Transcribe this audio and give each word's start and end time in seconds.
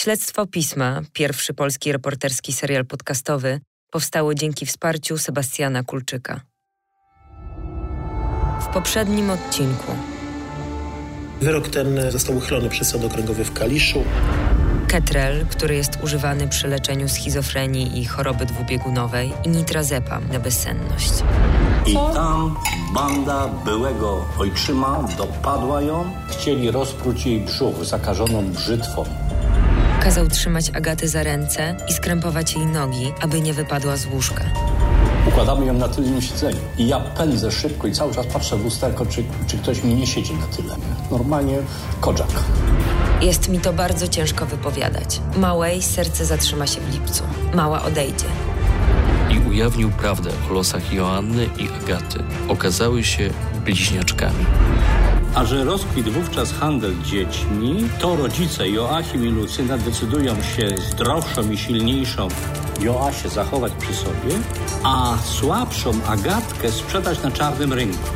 Śledztwo 0.00 0.46
Pisma, 0.46 1.00
pierwszy 1.12 1.54
polski 1.54 1.92
reporterski 1.92 2.52
serial 2.52 2.86
podcastowy, 2.86 3.60
powstało 3.90 4.34
dzięki 4.34 4.66
wsparciu 4.66 5.18
Sebastiana 5.18 5.82
Kulczyka. 5.82 6.40
W 8.60 8.66
poprzednim 8.66 9.30
odcinku 9.30 9.92
Wyrok 11.40 11.68
ten 11.68 12.10
został 12.10 12.36
uchylony 12.36 12.68
przez 12.68 12.88
Sąd 12.88 13.04
Okręgowy 13.04 13.44
w 13.44 13.52
Kaliszu. 13.52 14.04
Ketrel, 14.88 15.46
który 15.46 15.74
jest 15.74 15.98
używany 16.02 16.48
przy 16.48 16.68
leczeniu 16.68 17.08
schizofrenii 17.08 18.00
i 18.00 18.04
choroby 18.04 18.46
dwubiegunowej 18.46 19.32
i 19.44 19.48
nitrazepam 19.48 20.28
na 20.28 20.40
bezsenność. 20.40 21.12
I 21.86 21.94
tam 21.94 22.56
banda 22.94 23.48
byłego 23.48 24.24
ojczyma 24.38 25.08
dopadła 25.18 25.82
ją. 25.82 26.12
Chcieli 26.28 26.70
rozpróć 26.70 27.26
jej 27.26 27.40
brzuch 27.40 27.84
zakażoną 27.84 28.52
brzytwą. 28.52 29.04
Kazał 30.02 30.28
trzymać 30.28 30.70
Agatę 30.70 31.08
za 31.08 31.22
ręce 31.22 31.76
i 31.88 31.92
skrępować 31.92 32.54
jej 32.54 32.66
nogi, 32.66 33.12
aby 33.20 33.40
nie 33.40 33.54
wypadła 33.54 33.96
z 33.96 34.06
łóżka. 34.06 34.44
Układamy 35.28 35.66
ją 35.66 35.72
na 35.74 35.88
tylnym 35.88 36.22
siedzeniu. 36.22 36.58
I 36.78 36.88
ja 36.88 37.00
pędzę 37.00 37.52
szybko 37.52 37.86
i 37.86 37.92
cały 37.92 38.14
czas 38.14 38.26
patrzę 38.26 38.56
w 38.56 38.64
lusterko, 38.64 39.06
czy, 39.06 39.24
czy 39.46 39.58
ktoś 39.58 39.82
mi 39.84 39.94
nie 39.94 40.06
siedzi 40.06 40.34
na 40.34 40.46
tyle. 40.46 40.76
Normalnie 41.10 41.58
kodzak. 42.00 42.28
Jest 43.20 43.48
mi 43.48 43.58
to 43.60 43.72
bardzo 43.72 44.08
ciężko 44.08 44.46
wypowiadać. 44.46 45.20
Małej 45.36 45.82
serce 45.82 46.24
zatrzyma 46.24 46.66
się 46.66 46.80
w 46.80 46.92
lipcu. 46.92 47.24
Mała 47.54 47.82
odejdzie. 47.82 48.26
i 49.30 49.48
ujawnił 49.48 49.90
prawdę 49.90 50.30
o 50.50 50.52
losach 50.52 50.92
Joanny 50.92 51.48
i 51.58 51.68
Agaty. 51.68 52.18
Okazały 52.48 53.04
się 53.04 53.30
bliźniaczkami. 53.64 54.46
A 55.34 55.44
że 55.44 55.64
rozkwit 55.64 56.08
wówczas 56.08 56.52
handel 56.52 56.94
dziećmi, 57.02 57.88
to 58.00 58.16
rodzice 58.16 58.68
Joachim 58.68 59.26
i 59.26 59.28
Lucyna 59.28 59.78
decydują 59.78 60.42
się 60.42 60.68
zdrowszą 60.90 61.50
i 61.50 61.58
silniejszą 61.58 62.28
Joasię 62.80 63.28
zachować 63.28 63.72
przy 63.72 63.94
sobie, 63.94 64.34
a 64.82 65.18
słabszą 65.24 65.90
Agatkę 66.06 66.72
sprzedać 66.72 67.22
na 67.22 67.30
czarnym 67.30 67.72
rynku. 67.72 68.08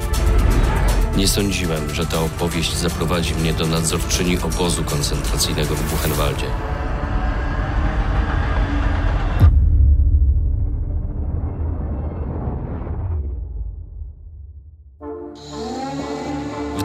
Nie 1.16 1.28
sądziłem, 1.28 1.94
że 1.94 2.06
ta 2.06 2.20
opowieść 2.20 2.76
zaprowadzi 2.76 3.34
mnie 3.34 3.52
do 3.52 3.66
nadzorczyni 3.66 4.38
obozu 4.38 4.84
koncentracyjnego 4.84 5.74
w 5.74 5.90
Buchenwaldzie. 5.90 6.46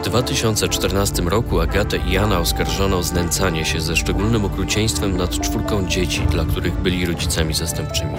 2014 0.00 1.22
roku 1.22 1.60
Agatę 1.60 1.96
i 1.96 2.12
Jana 2.12 2.38
oskarżono 2.38 2.98
o 2.98 3.02
znęcanie 3.02 3.64
się 3.64 3.80
ze 3.80 3.96
szczególnym 3.96 4.44
okrucieństwem 4.44 5.16
nad 5.16 5.40
czwórką 5.40 5.88
dzieci, 5.88 6.20
dla 6.20 6.44
których 6.44 6.74
byli 6.74 7.06
rodzicami 7.06 7.54
zastępczymi. 7.54 8.14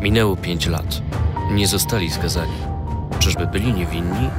Minęło 0.00 0.36
pięć 0.36 0.66
lat. 0.66 1.02
Nie 1.50 1.68
zostali 1.68 2.10
skazani. 2.10 2.56
Czyżby 3.18 3.46
byli 3.46 3.72
niewinni? 3.72 4.30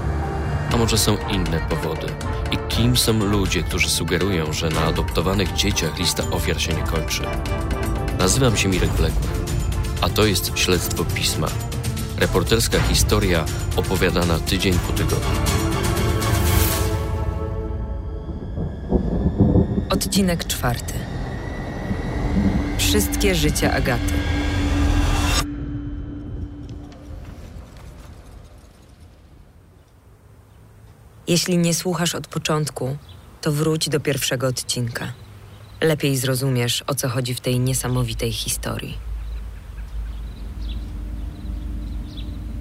A 0.74 0.78
może 0.78 0.98
są 0.98 1.18
inne 1.32 1.60
powody? 1.70 2.08
I 2.52 2.58
kim 2.70 2.98
są 2.98 3.14
ludzie, 3.14 3.64
którzy 3.64 3.90
sugerują, 3.90 4.54
że 4.54 4.70
na 4.70 4.82
adoptowanych 4.82 5.54
dzieciach 5.54 6.00
lista 6.00 6.24
ofiar 6.32 6.62
się 6.62 6.74
nie 6.74 6.84
kończy? 6.84 7.24
Nazywam 8.20 8.58
się 8.58 8.70
Mirek 8.70 8.90
Wlekły, 8.90 9.28
a 10.02 10.10
to 10.10 10.26
jest 10.26 10.52
Śledztwo 10.56 11.06
Pisma. 11.06 11.48
Reporterska 12.18 12.80
historia 12.80 13.46
opowiadana 13.76 14.40
tydzień 14.40 14.74
po 14.88 14.94
tygodniu. 14.94 15.67
Odcinek 20.18 20.48
czwarty. 20.48 20.94
Wszystkie 22.78 23.36
życia 23.36 23.74
Agaty. 23.74 24.14
Jeśli 31.28 31.58
nie 31.58 31.74
słuchasz 31.74 32.16
od 32.16 32.28
początku, 32.28 32.98
to 33.42 33.52
wróć 33.52 33.90
do 33.90 34.00
pierwszego 34.00 34.48
odcinka. 34.48 35.14
Lepiej 35.82 36.18
zrozumiesz, 36.18 36.84
o 36.88 36.96
co 36.96 37.10
chodzi 37.10 37.34
w 37.34 37.40
tej 37.40 37.60
niesamowitej 37.60 38.32
historii. 38.32 38.98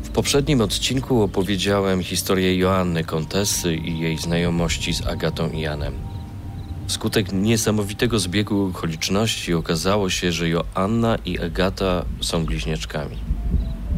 W 0.02 0.10
poprzednim 0.10 0.60
odcinku 0.60 1.22
opowiedziałem 1.22 2.02
historię 2.02 2.58
Joanny 2.58 3.04
Kontesy 3.04 3.74
i 3.74 3.98
jej 3.98 4.18
znajomości 4.18 4.94
z 4.94 5.06
Agatą 5.06 5.50
i 5.50 5.60
Janem. 5.60 6.05
Wskutek 6.86 7.32
niesamowitego 7.32 8.18
zbiegu 8.18 8.66
okoliczności 8.66 9.54
okazało 9.54 10.10
się, 10.10 10.32
że 10.32 10.48
Joanna 10.48 11.16
i 11.24 11.38
Agata 11.38 12.04
są 12.20 12.44
bliźniaczkami. 12.44 13.16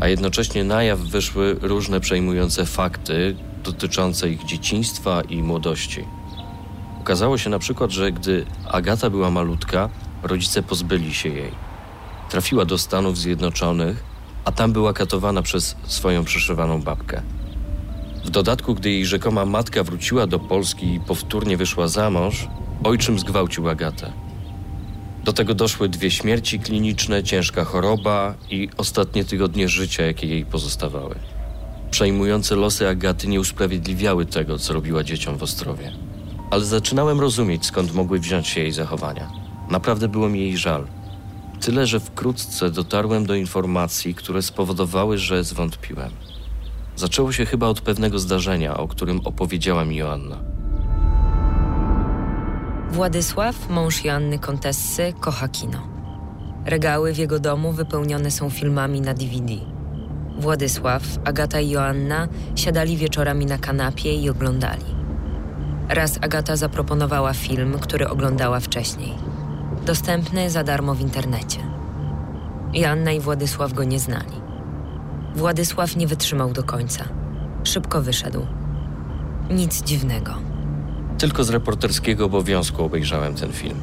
A 0.01 0.09
jednocześnie 0.09 0.65
na 0.65 0.83
jaw 0.83 0.99
wyszły 0.99 1.57
różne 1.63 2.01
przejmujące 2.01 2.67
fakty 2.67 3.37
dotyczące 3.65 4.31
ich 4.31 4.45
dzieciństwa 4.45 5.21
i 5.21 5.43
młodości. 5.43 6.05
Okazało 7.01 7.39
się 7.39 7.51
na 7.51 7.59
przykład, 7.59 7.91
że 7.91 8.13
gdy 8.13 8.47
Agata 8.69 9.11
była 9.11 9.31
malutka, 9.31 9.89
rodzice 10.23 10.63
pozbyli 10.63 11.15
się 11.15 11.29
jej. 11.29 11.53
Trafiła 12.31 12.65
do 12.65 12.79
Stanów 12.79 13.19
Zjednoczonych, 13.19 14.05
a 14.45 14.53
tam 14.53 14.73
była 14.73 14.93
katowana 14.93 15.43
przez 15.43 15.77
swoją 15.87 16.25
przyszywaną 16.25 16.83
babkę. 16.83 17.23
W 18.25 18.31
dodatku, 18.31 18.75
gdy 18.75 18.91
jej 18.91 19.07
rzekoma 19.07 19.45
matka 19.47 19.85
wróciła 19.85 20.27
do 20.27 20.39
Polski 20.39 20.95
i 20.95 21.01
powtórnie 21.01 21.57
wyszła 21.57 21.89
za 21.89 22.11
mąż, 22.11 22.49
ojczym 22.85 23.19
zgwałcił 23.19 23.69
Agatę. 23.69 24.13
Do 25.25 25.33
tego 25.33 25.55
doszły 25.55 25.89
dwie 25.89 26.11
śmierci 26.11 26.61
kliniczne, 26.61 27.23
ciężka 27.23 27.65
choroba 27.65 28.35
i 28.51 28.69
ostatnie 28.77 29.25
tygodnie 29.25 29.69
życia, 29.69 30.03
jakie 30.07 30.27
jej 30.27 30.47
pozostawały. 30.47 31.15
Przejmujące 31.91 32.57
losy 32.57 32.89
Agaty 32.89 33.29
nie 33.29 33.41
usprawiedliwiały 33.41 34.27
tego, 34.27 34.59
co 34.59 34.73
robiła 34.73 35.05
dzieciom 35.05 35.39
w 35.39 35.43
Ostrowie. 35.43 35.93
Ale 36.51 36.65
zaczynałem 36.65 37.21
rozumieć, 37.21 37.67
skąd 37.67 37.95
mogły 37.95 38.19
wziąć 38.19 38.49
się 38.49 38.61
jej 38.61 38.73
zachowania. 38.73 39.31
Naprawdę 39.71 40.09
było 40.09 40.29
mi 40.29 40.41
jej 40.41 40.57
żal. 40.57 40.87
Tyle, 41.61 41.87
że 41.87 42.01
wkrótce 42.01 42.71
dotarłem 42.71 43.27
do 43.27 43.35
informacji, 43.35 44.15
które 44.15 44.43
spowodowały, 44.43 45.19
że 45.19 45.45
zwątpiłem. 45.45 46.11
Zaczęło 46.97 47.33
się 47.33 47.47
chyba 47.47 47.67
od 47.67 47.81
pewnego 47.81 48.19
zdarzenia, 48.19 48.77
o 48.77 48.89
którym 48.89 49.21
opowiedziała 49.25 49.85
mi 49.85 49.97
Joanna. 49.97 50.48
Władysław, 52.93 53.71
mąż 53.71 54.05
Joanny 54.05 54.39
Kontessy, 54.39 55.13
kocha 55.21 55.49
kino. 55.49 55.79
Regały 56.65 57.13
w 57.15 57.19
jego 57.19 57.39
domu 57.39 57.73
wypełnione 57.73 58.31
są 58.31 58.51
filmami 58.51 59.01
na 59.01 59.15
DVD. 59.15 59.55
Władysław, 60.39 61.03
Agata 61.25 61.61
i 61.61 61.71
Joanna 61.71 62.29
siadali 62.55 62.97
wieczorami 62.97 63.47
na 63.47 63.59
kanapie 63.59 64.15
i 64.15 64.31
oglądali. 64.31 64.85
Raz 65.89 66.19
Agata 66.21 66.57
zaproponowała 66.57 67.33
film, 67.35 67.79
który 67.79 68.09
oglądała 68.09 68.61
wcześniej. 68.61 69.15
Dostępny 69.87 70.51
za 70.51 70.65
darmo 70.65 70.95
w 70.95 71.01
internecie. 71.01 71.59
Joanna 72.73 73.13
i 73.13 73.21
Władysław 73.21 73.73
go 73.73 73.85
nie 73.85 73.99
znali. 73.99 74.41
Władysław 75.37 75.97
nie 75.97 76.07
wytrzymał 76.07 76.53
do 76.53 76.63
końca. 76.63 77.05
Szybko 77.65 78.03
wyszedł. 78.03 78.47
Nic 79.51 79.83
dziwnego. 79.83 80.48
Tylko 81.19 81.45
z 81.45 81.51
reporterskiego 81.51 82.25
obowiązku 82.25 82.85
obejrzałem 82.85 83.35
ten 83.35 83.53
film, 83.53 83.77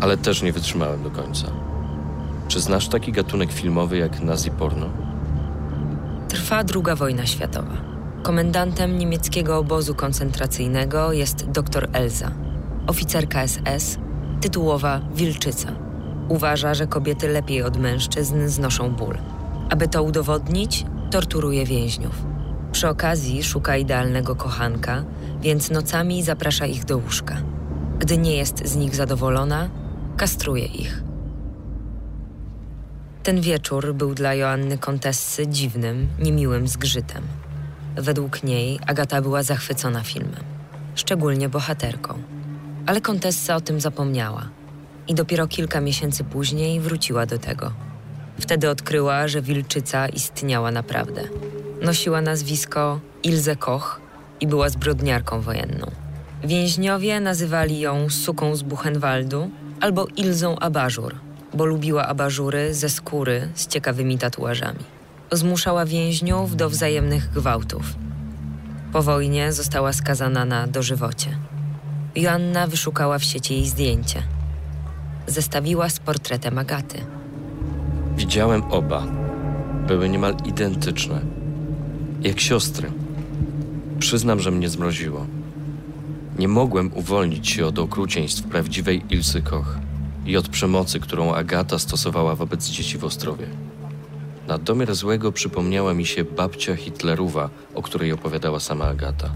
ale 0.00 0.16
też 0.16 0.42
nie 0.42 0.52
wytrzymałem 0.52 1.02
do 1.02 1.10
końca. 1.10 1.46
Czy 2.48 2.60
znasz 2.60 2.88
taki 2.88 3.12
gatunek 3.12 3.52
filmowy 3.52 3.98
jak 3.98 4.20
nazi 4.20 4.50
porno? 4.50 4.86
Trwa 6.28 6.56
II 6.58 6.96
wojna 6.96 7.26
światowa. 7.26 7.76
Komendantem 8.22 8.98
niemieckiego 8.98 9.58
obozu 9.58 9.94
koncentracyjnego 9.94 11.12
jest 11.12 11.50
dr 11.50 11.88
Elza, 11.92 12.30
oficerka 12.86 13.48
SS, 13.48 13.98
tytułowa 14.40 15.00
Wilczyca. 15.14 15.72
Uważa, 16.28 16.74
że 16.74 16.86
kobiety 16.86 17.28
lepiej 17.28 17.62
od 17.62 17.76
mężczyzn 17.76 18.48
znoszą 18.48 18.90
ból. 18.90 19.18
Aby 19.70 19.88
to 19.88 20.02
udowodnić, 20.02 20.86
torturuje 21.10 21.64
więźniów. 21.66 22.22
Przy 22.72 22.88
okazji 22.88 23.42
szuka 23.42 23.76
idealnego 23.76 24.36
kochanka, 24.36 25.04
więc 25.40 25.70
nocami 25.70 26.22
zaprasza 26.22 26.66
ich 26.66 26.84
do 26.84 26.98
łóżka. 26.98 27.36
Gdy 27.98 28.18
nie 28.18 28.36
jest 28.36 28.68
z 28.68 28.76
nich 28.76 28.94
zadowolona, 28.94 29.68
kastruje 30.16 30.64
ich. 30.64 31.02
Ten 33.22 33.40
wieczór 33.40 33.94
był 33.94 34.14
dla 34.14 34.34
Joanny 34.34 34.78
Kontessy 34.78 35.46
dziwnym, 35.46 36.08
niemiłym 36.18 36.68
zgrzytem. 36.68 37.22
Według 37.96 38.42
niej 38.42 38.78
Agata 38.86 39.22
była 39.22 39.42
zachwycona 39.42 40.02
filmem, 40.02 40.44
szczególnie 40.94 41.48
bohaterką. 41.48 42.14
Ale 42.86 43.00
Kontessa 43.00 43.56
o 43.56 43.60
tym 43.60 43.80
zapomniała 43.80 44.48
i 45.08 45.14
dopiero 45.14 45.46
kilka 45.46 45.80
miesięcy 45.80 46.24
później 46.24 46.80
wróciła 46.80 47.26
do 47.26 47.38
tego. 47.38 47.72
Wtedy 48.40 48.70
odkryła, 48.70 49.28
że 49.28 49.42
wilczyca 49.42 50.08
istniała 50.08 50.70
naprawdę. 50.70 51.22
Nosiła 51.82 52.20
nazwisko 52.20 53.00
Ilze 53.22 53.56
Koch 53.56 53.99
i 54.40 54.46
była 54.46 54.68
zbrodniarką 54.68 55.40
wojenną. 55.40 55.90
Więźniowie 56.44 57.20
nazywali 57.20 57.80
ją 57.80 58.10
suką 58.10 58.56
z 58.56 58.62
Buchenwaldu, 58.62 59.50
albo 59.80 60.06
Ilzą 60.16 60.58
Abażur, 60.58 61.14
bo 61.54 61.64
lubiła 61.64 62.06
abażury 62.06 62.74
ze 62.74 62.88
skóry 62.88 63.48
z 63.54 63.66
ciekawymi 63.66 64.18
tatuażami. 64.18 64.84
Zmuszała 65.32 65.86
więźniów 65.86 66.56
do 66.56 66.70
wzajemnych 66.70 67.30
gwałtów. 67.30 67.82
Po 68.92 69.02
wojnie 69.02 69.52
została 69.52 69.92
skazana 69.92 70.44
na 70.44 70.66
dożywocie. 70.66 71.38
Joanna 72.16 72.66
wyszukała 72.66 73.18
w 73.18 73.24
sieci 73.24 73.54
jej 73.54 73.66
zdjęcie. 73.66 74.22
Zestawiła 75.26 75.88
z 75.88 75.98
portretem 75.98 76.58
Agaty. 76.58 76.98
Widziałem 78.16 78.62
oba. 78.62 79.06
Były 79.86 80.08
niemal 80.08 80.34
identyczne. 80.44 81.20
Jak 82.22 82.40
siostry. 82.40 82.90
Przyznam, 84.00 84.40
że 84.40 84.50
mnie 84.50 84.68
zmroziło. 84.68 85.26
Nie 86.38 86.48
mogłem 86.48 86.90
uwolnić 86.94 87.48
się 87.48 87.66
od 87.66 87.78
okrucieństw 87.78 88.42
prawdziwej 88.42 89.02
Ilsy 89.10 89.42
Koch 89.42 89.78
i 90.26 90.36
od 90.36 90.48
przemocy, 90.48 91.00
którą 91.00 91.34
Agata 91.34 91.78
stosowała 91.78 92.34
wobec 92.34 92.68
dzieci 92.68 92.98
w 92.98 93.04
Ostrowie. 93.04 93.46
Na 94.48 94.58
domiar 94.58 94.94
złego 94.94 95.32
przypomniała 95.32 95.94
mi 95.94 96.06
się 96.06 96.24
babcia 96.24 96.76
Hitlerowa, 96.76 97.50
o 97.74 97.82
której 97.82 98.12
opowiadała 98.12 98.60
sama 98.60 98.84
Agata. 98.84 99.30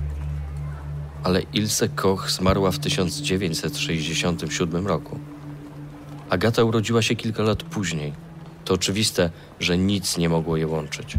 Ale 1.23 1.43
Ilse 1.43 1.89
Koch 1.89 2.31
zmarła 2.31 2.71
w 2.71 2.79
1967 2.79 4.87
roku. 4.87 5.19
Agata 6.31 6.65
urodziła 6.65 7.03
się 7.03 7.17
kilka 7.17 7.43
lat 7.43 7.63
później. 7.63 8.13
To 8.65 8.75
oczywiste, 8.75 9.31
że 9.61 9.79
nic 9.79 10.19
nie 10.19 10.29
mogło 10.29 10.57
je 10.57 10.67
łączyć. 10.67 11.17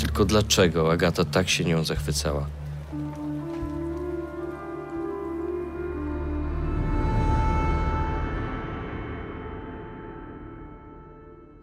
Tylko 0.00 0.24
dlaczego 0.24 0.92
Agata 0.92 1.24
tak 1.24 1.48
się 1.48 1.64
nią 1.64 1.84
zachwycała? 1.84 2.46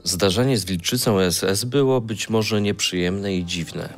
Zdarzenie 0.04 0.58
z 0.58 0.66
wilczycą 0.66 1.32
SS 1.32 1.64
było 1.64 2.02
być 2.02 2.30
może 2.30 2.62
nieprzyjemne 2.62 3.36
i 3.36 3.46
dziwne, 3.46 3.90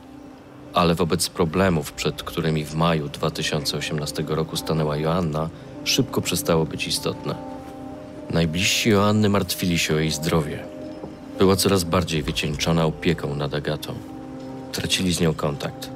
ale 0.74 0.95
wobec 0.95 1.30
problemów, 1.30 1.92
przed 1.94 2.24
którymi 2.24 2.65
w 2.65 2.75
maju 2.75 3.09
2018 3.09 4.24
roku 4.27 4.57
stanęła 4.57 4.97
Joanna, 4.97 5.50
szybko 5.83 6.21
przestało 6.21 6.65
być 6.65 6.88
istotne. 6.88 7.35
Najbliżsi 8.30 8.89
Joanny 8.89 9.30
martwili 9.30 9.80
się 9.80 9.95
o 9.95 10.00
jej 10.00 10.12
zdrowie. 10.12 10.63
Była 11.39 11.56
coraz 11.56 11.83
bardziej 11.83 12.24
wycieńczona 12.24 12.85
opieką 12.85 13.35
nad 13.35 13.53
Agatą. 13.53 14.19
Tracili 14.71 15.13
z 15.13 15.19
nią 15.19 15.33
kontakt, 15.33 15.89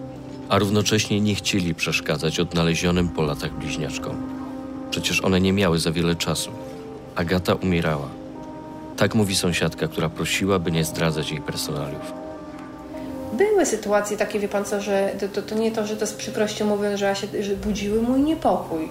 a 0.50 0.60
równocześnie 0.60 1.22
nie 1.22 1.36
chcieli 1.36 1.76
przeszkadzać 1.76 2.40
odnalezionym 2.40 3.10
po 3.10 3.22
latach 3.22 3.54
bliźniaczkom. 3.54 4.16
Przecież 4.92 5.22
one 5.22 5.42
nie 5.42 5.54
miały 5.54 5.80
za 5.80 5.92
wiele 5.92 6.16
czasu. 6.16 6.52
Agata 7.16 7.54
umierała. 7.54 8.08
Tak 8.98 9.16
mówi 9.16 9.36
sąsiadka, 9.36 9.88
która 9.88 10.10
prosiła, 10.10 10.60
by 10.60 10.72
nie 10.72 10.84
zdradzać 10.84 11.32
jej 11.32 11.42
personaliów. 11.42 12.14
Były 13.34 13.66
sytuacje 13.66 14.18
takie, 14.18 14.40
wie 14.40 14.48
pan 14.48 14.66
co, 14.66 14.82
że 14.82 15.16
to, 15.20 15.28
to, 15.28 15.42
to 15.42 15.56
nie 15.56 15.72
to, 15.72 15.88
że 15.88 15.98
to 15.98 16.08
z 16.08 16.14
przykrością 16.14 16.66
mówiąc, 16.66 17.00
że, 17.00 17.06
ja 17.06 17.16
się, 17.16 17.28
że 17.44 17.56
budziły 17.56 18.02
mój 18.02 18.22
niepokój. 18.22 18.90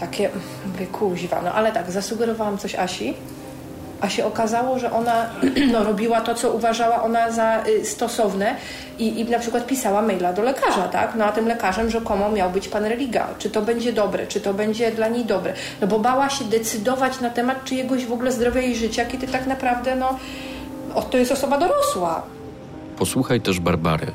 Takie, 0.00 0.30
mówię, 0.66 0.86
kuźwa, 0.86 1.42
no 1.42 1.52
ale 1.52 1.72
tak, 1.72 1.90
zasugerowałam 1.90 2.58
coś 2.58 2.74
Asi, 2.74 3.14
a 4.02 4.08
się 4.08 4.26
okazało, 4.26 4.78
że 4.78 4.92
ona 4.92 5.30
no, 5.72 5.84
robiła 5.84 6.20
to, 6.20 6.34
co 6.34 6.52
uważała 6.52 7.02
ona 7.02 7.30
za 7.30 7.66
y, 7.66 7.84
stosowne 7.84 8.56
i, 8.98 9.20
i 9.20 9.24
na 9.24 9.38
przykład 9.38 9.66
pisała 9.66 10.02
maila 10.02 10.32
do 10.32 10.42
lekarza, 10.42 10.88
tak? 10.88 11.14
No 11.14 11.24
a 11.24 11.32
tym 11.32 11.46
lekarzem 11.46 11.90
rzekomo 11.90 12.30
miał 12.30 12.50
być 12.50 12.68
pan 12.68 12.84
Religa. 12.84 13.28
Czy 13.38 13.50
to 13.50 13.62
będzie 13.62 13.92
dobre, 13.92 14.26
czy 14.26 14.40
to 14.40 14.54
będzie 14.54 14.90
dla 14.90 15.08
niej 15.08 15.24
dobre? 15.24 15.54
No 15.80 15.86
bo 15.86 15.98
bała 15.98 16.30
się 16.30 16.44
decydować 16.44 17.20
na 17.20 17.30
temat 17.30 17.64
czyjegoś 17.64 18.06
w 18.06 18.12
ogóle 18.12 18.32
zdrowia 18.32 18.60
i 18.60 18.74
życia, 18.74 19.04
kiedy 19.04 19.26
tak 19.26 19.46
naprawdę, 19.46 19.96
no, 19.96 20.18
to 21.10 21.18
jest 21.18 21.32
osoba 21.32 21.58
dorosła. 21.58 22.22
Posłuchaj 22.98 23.40
też 23.40 23.60
Barbary, 23.60 24.06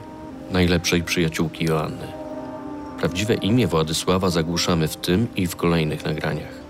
najlepszej 0.52 1.04
przyjaciółki 1.04 1.66
Joanny. 1.66 2.08
Prawdziwe 3.00 3.34
imię 3.34 3.68
Władysława 3.68 4.30
zagłuszamy 4.30 4.88
w 4.88 4.98
tym 4.98 5.28
i 5.36 5.48
w 5.48 5.56
kolejnych 5.56 6.06
nagraniach. 6.06 6.67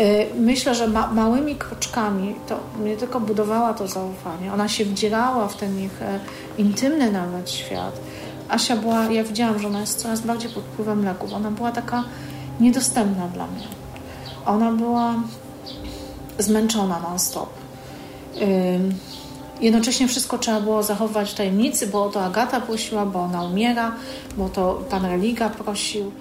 Y, 0.00 0.26
myślę, 0.34 0.74
że 0.74 0.88
ma, 0.88 1.06
małymi 1.06 1.56
kroczkami 1.56 2.34
to 2.48 2.60
nie 2.84 2.96
tylko 2.96 3.20
budowała 3.20 3.74
to 3.74 3.88
zaufanie, 3.88 4.52
ona 4.52 4.68
się 4.68 4.84
wdzierała 4.84 5.48
w 5.48 5.56
ten 5.56 5.80
ich 5.80 6.02
e, 6.02 6.20
intymny 6.58 7.12
nawet 7.12 7.50
świat. 7.50 8.00
Asia 8.48 8.76
była, 8.76 9.04
ja 9.04 9.24
widziałam, 9.24 9.58
że 9.58 9.68
ona 9.68 9.80
jest 9.80 9.98
coraz 9.98 10.20
bardziej 10.20 10.50
pod 10.50 10.62
wpływem 10.64 11.04
leków. 11.04 11.32
Ona 11.32 11.50
była 11.50 11.72
taka 11.72 12.04
niedostępna 12.60 13.28
dla 13.28 13.46
mnie. 13.46 13.64
Ona 14.46 14.72
była 14.72 15.14
zmęczona 16.38 17.00
non-stop. 17.00 17.48
Jednocześnie 19.60 20.08
wszystko 20.08 20.38
trzeba 20.38 20.60
było 20.60 20.82
zachować 20.82 21.30
w 21.30 21.34
tajemnicy, 21.34 21.86
bo 21.86 22.08
to 22.08 22.24
Agata 22.24 22.60
prosiła, 22.60 23.06
bo 23.06 23.20
ona 23.20 23.42
umiera, 23.42 23.92
bo 24.36 24.48
to 24.48 24.82
pan 24.90 25.04
Religa 25.04 25.48
prosił. 25.48 26.12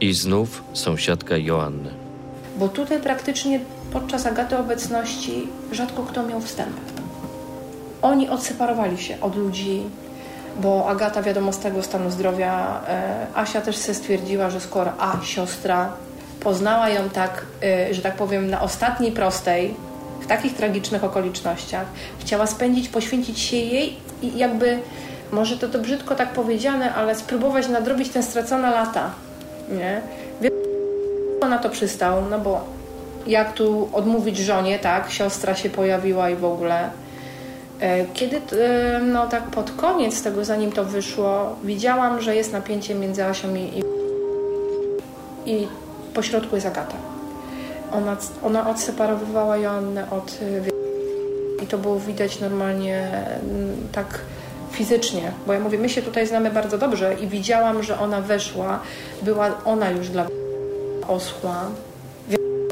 I 0.00 0.12
znów 0.12 0.64
sąsiadka 0.72 1.36
Joanny. 1.36 2.03
Bo 2.56 2.68
tutaj 2.68 3.00
praktycznie 3.00 3.60
podczas 3.92 4.26
Agaty 4.26 4.58
obecności 4.58 5.48
rzadko 5.72 6.02
kto 6.02 6.22
miał 6.22 6.40
wstęp. 6.40 6.76
Oni 8.02 8.28
odseparowali 8.28 8.98
się 8.98 9.20
od 9.20 9.36
ludzi, 9.36 9.82
bo 10.60 10.88
Agata 10.88 11.22
wiadomo 11.22 11.52
z 11.52 11.58
tego 11.58 11.82
stanu 11.82 12.10
zdrowia, 12.10 12.80
e, 12.88 13.26
Asia 13.34 13.60
też 13.60 13.76
sobie 13.76 13.94
stwierdziła, 13.94 14.50
że 14.50 14.60
skoro 14.60 14.92
A, 14.98 15.16
siostra, 15.24 15.92
poznała 16.40 16.88
ją 16.88 17.10
tak, 17.10 17.46
e, 17.62 17.94
że 17.94 18.02
tak 18.02 18.14
powiem, 18.14 18.50
na 18.50 18.60
ostatniej 18.60 19.12
prostej, 19.12 19.74
w 20.20 20.26
takich 20.26 20.54
tragicznych 20.54 21.04
okolicznościach, 21.04 21.86
chciała 22.18 22.46
spędzić, 22.46 22.88
poświęcić 22.88 23.38
się 23.40 23.56
jej 23.56 23.96
i 24.22 24.38
jakby, 24.38 24.78
może 25.32 25.58
to 25.58 25.68
to 25.68 25.78
brzydko 25.78 26.14
tak 26.14 26.32
powiedziane, 26.32 26.94
ale 26.94 27.14
spróbować 27.14 27.68
nadrobić 27.68 28.08
te 28.08 28.22
stracone 28.22 28.70
lata, 28.70 29.10
nie? 29.68 30.02
Na 31.48 31.58
to 31.58 31.70
przystał, 31.70 32.22
no 32.30 32.38
bo 32.38 32.60
jak 33.26 33.52
tu 33.52 33.88
odmówić 33.92 34.38
żonie, 34.38 34.78
tak, 34.78 35.10
siostra 35.10 35.54
się 35.54 35.70
pojawiła 35.70 36.30
i 36.30 36.36
w 36.36 36.44
ogóle. 36.44 36.90
E, 37.80 38.04
kiedy, 38.14 38.36
e, 38.36 39.00
no 39.00 39.26
tak 39.26 39.42
pod 39.42 39.70
koniec 39.70 40.22
tego, 40.22 40.44
zanim 40.44 40.72
to 40.72 40.84
wyszło, 40.84 41.56
widziałam, 41.64 42.20
że 42.20 42.36
jest 42.36 42.52
napięcie 42.52 42.94
między 42.94 43.24
Asią 43.24 43.54
i, 43.54 43.82
i 45.46 45.68
pośrodku 46.14 46.54
jest 46.54 46.66
Agata. 46.66 46.96
Ona, 47.92 48.16
ona 48.42 48.70
odseparowywała 48.70 49.56
Joannę 49.56 50.10
od 50.10 50.38
i 51.62 51.66
to 51.66 51.78
było 51.78 52.00
widać 52.00 52.40
normalnie 52.40 53.08
tak 53.92 54.20
fizycznie, 54.72 55.32
bo 55.46 55.52
ja 55.52 55.60
mówię, 55.60 55.78
my 55.78 55.88
się 55.88 56.02
tutaj 56.02 56.26
znamy 56.26 56.50
bardzo 56.50 56.78
dobrze 56.78 57.14
i 57.14 57.26
widziałam, 57.26 57.82
że 57.82 57.98
ona 57.98 58.20
weszła, 58.20 58.80
była 59.22 59.50
ona 59.64 59.90
już 59.90 60.08
dla 60.08 60.26
oschła. 61.08 61.64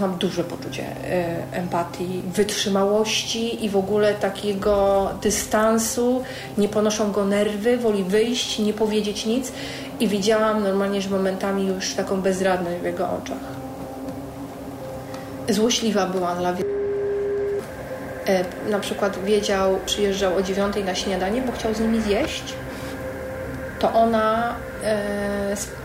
Mam 0.00 0.18
duże 0.18 0.44
poczucie 0.44 0.82
y, 0.82 1.56
empatii, 1.56 2.22
wytrzymałości 2.34 3.64
i 3.64 3.68
w 3.68 3.76
ogóle 3.76 4.14
takiego 4.14 5.08
dystansu. 5.22 6.22
Nie 6.58 6.68
ponoszą 6.68 7.12
go 7.12 7.24
nerwy, 7.24 7.76
woli 7.76 8.04
wyjść, 8.04 8.58
nie 8.58 8.72
powiedzieć 8.72 9.26
nic. 9.26 9.52
I 10.00 10.08
widziałam 10.08 10.62
normalnie, 10.62 11.02
że 11.02 11.10
momentami 11.10 11.66
już 11.66 11.94
taką 11.94 12.20
bezradność 12.20 12.80
w 12.80 12.84
jego 12.84 13.04
oczach. 13.04 13.62
Złośliwa 15.48 16.06
była 16.06 16.34
dla 16.34 16.52
y, 16.52 16.54
Na 18.70 18.80
przykład 18.80 19.24
wiedział, 19.24 19.78
przyjeżdżał 19.86 20.36
o 20.36 20.42
dziewiątej 20.42 20.84
na 20.84 20.94
śniadanie, 20.94 21.42
bo 21.42 21.52
chciał 21.52 21.74
z 21.74 21.80
nimi 21.80 22.00
zjeść. 22.00 22.42
To 23.78 23.92
ona 23.92 24.54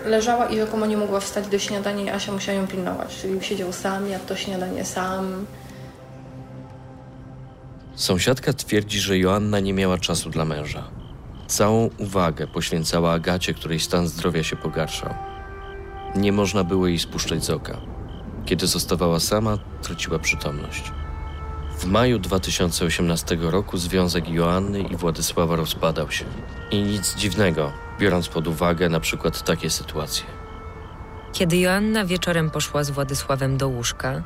leżała 0.05 0.45
i 0.45 0.57
rzekomo 0.57 0.85
nie 0.85 0.97
mogła 0.97 1.19
wstać 1.19 1.47
do 1.47 1.59
śniadania 1.59 2.03
i 2.03 2.09
Asia 2.09 2.31
musiała 2.31 2.57
ją 2.57 2.67
pilnować. 2.67 3.17
Czyli 3.21 3.43
siedział 3.43 3.73
sam, 3.73 4.09
jadł 4.09 4.25
to 4.25 4.35
śniadanie 4.35 4.85
sam. 4.85 5.45
Sąsiadka 7.95 8.53
twierdzi, 8.53 8.99
że 8.99 9.17
Joanna 9.17 9.59
nie 9.59 9.73
miała 9.73 9.97
czasu 9.97 10.29
dla 10.29 10.45
męża. 10.45 10.83
Całą 11.47 11.89
uwagę 11.97 12.47
poświęcała 12.47 13.11
Agacie, 13.11 13.53
której 13.53 13.79
stan 13.79 14.07
zdrowia 14.07 14.43
się 14.43 14.55
pogarszał. 14.55 15.13
Nie 16.15 16.31
można 16.31 16.63
było 16.63 16.87
jej 16.87 16.99
spuszczać 16.99 17.43
z 17.43 17.49
oka. 17.49 17.77
Kiedy 18.45 18.67
zostawała 18.67 19.19
sama, 19.19 19.57
traciła 19.81 20.19
przytomność. 20.19 20.91
W 21.77 21.85
maju 21.85 22.19
2018 22.19 23.37
roku 23.41 23.77
związek 23.77 24.29
Joanny 24.29 24.81
i 24.81 24.95
Władysława 24.95 25.55
rozpadał 25.55 26.11
się. 26.11 26.25
I 26.71 26.81
nic 26.81 27.15
dziwnego, 27.15 27.71
biorąc 27.99 28.27
pod 28.27 28.47
uwagę 28.47 28.89
na 28.89 28.99
przykład 28.99 29.43
takie 29.43 29.69
sytuacje. 29.69 30.25
Kiedy 31.33 31.57
Joanna 31.57 32.05
wieczorem 32.05 32.49
poszła 32.49 32.83
z 32.83 32.89
Władysławem 32.89 33.57
do 33.57 33.67
łóżka, 33.67 34.21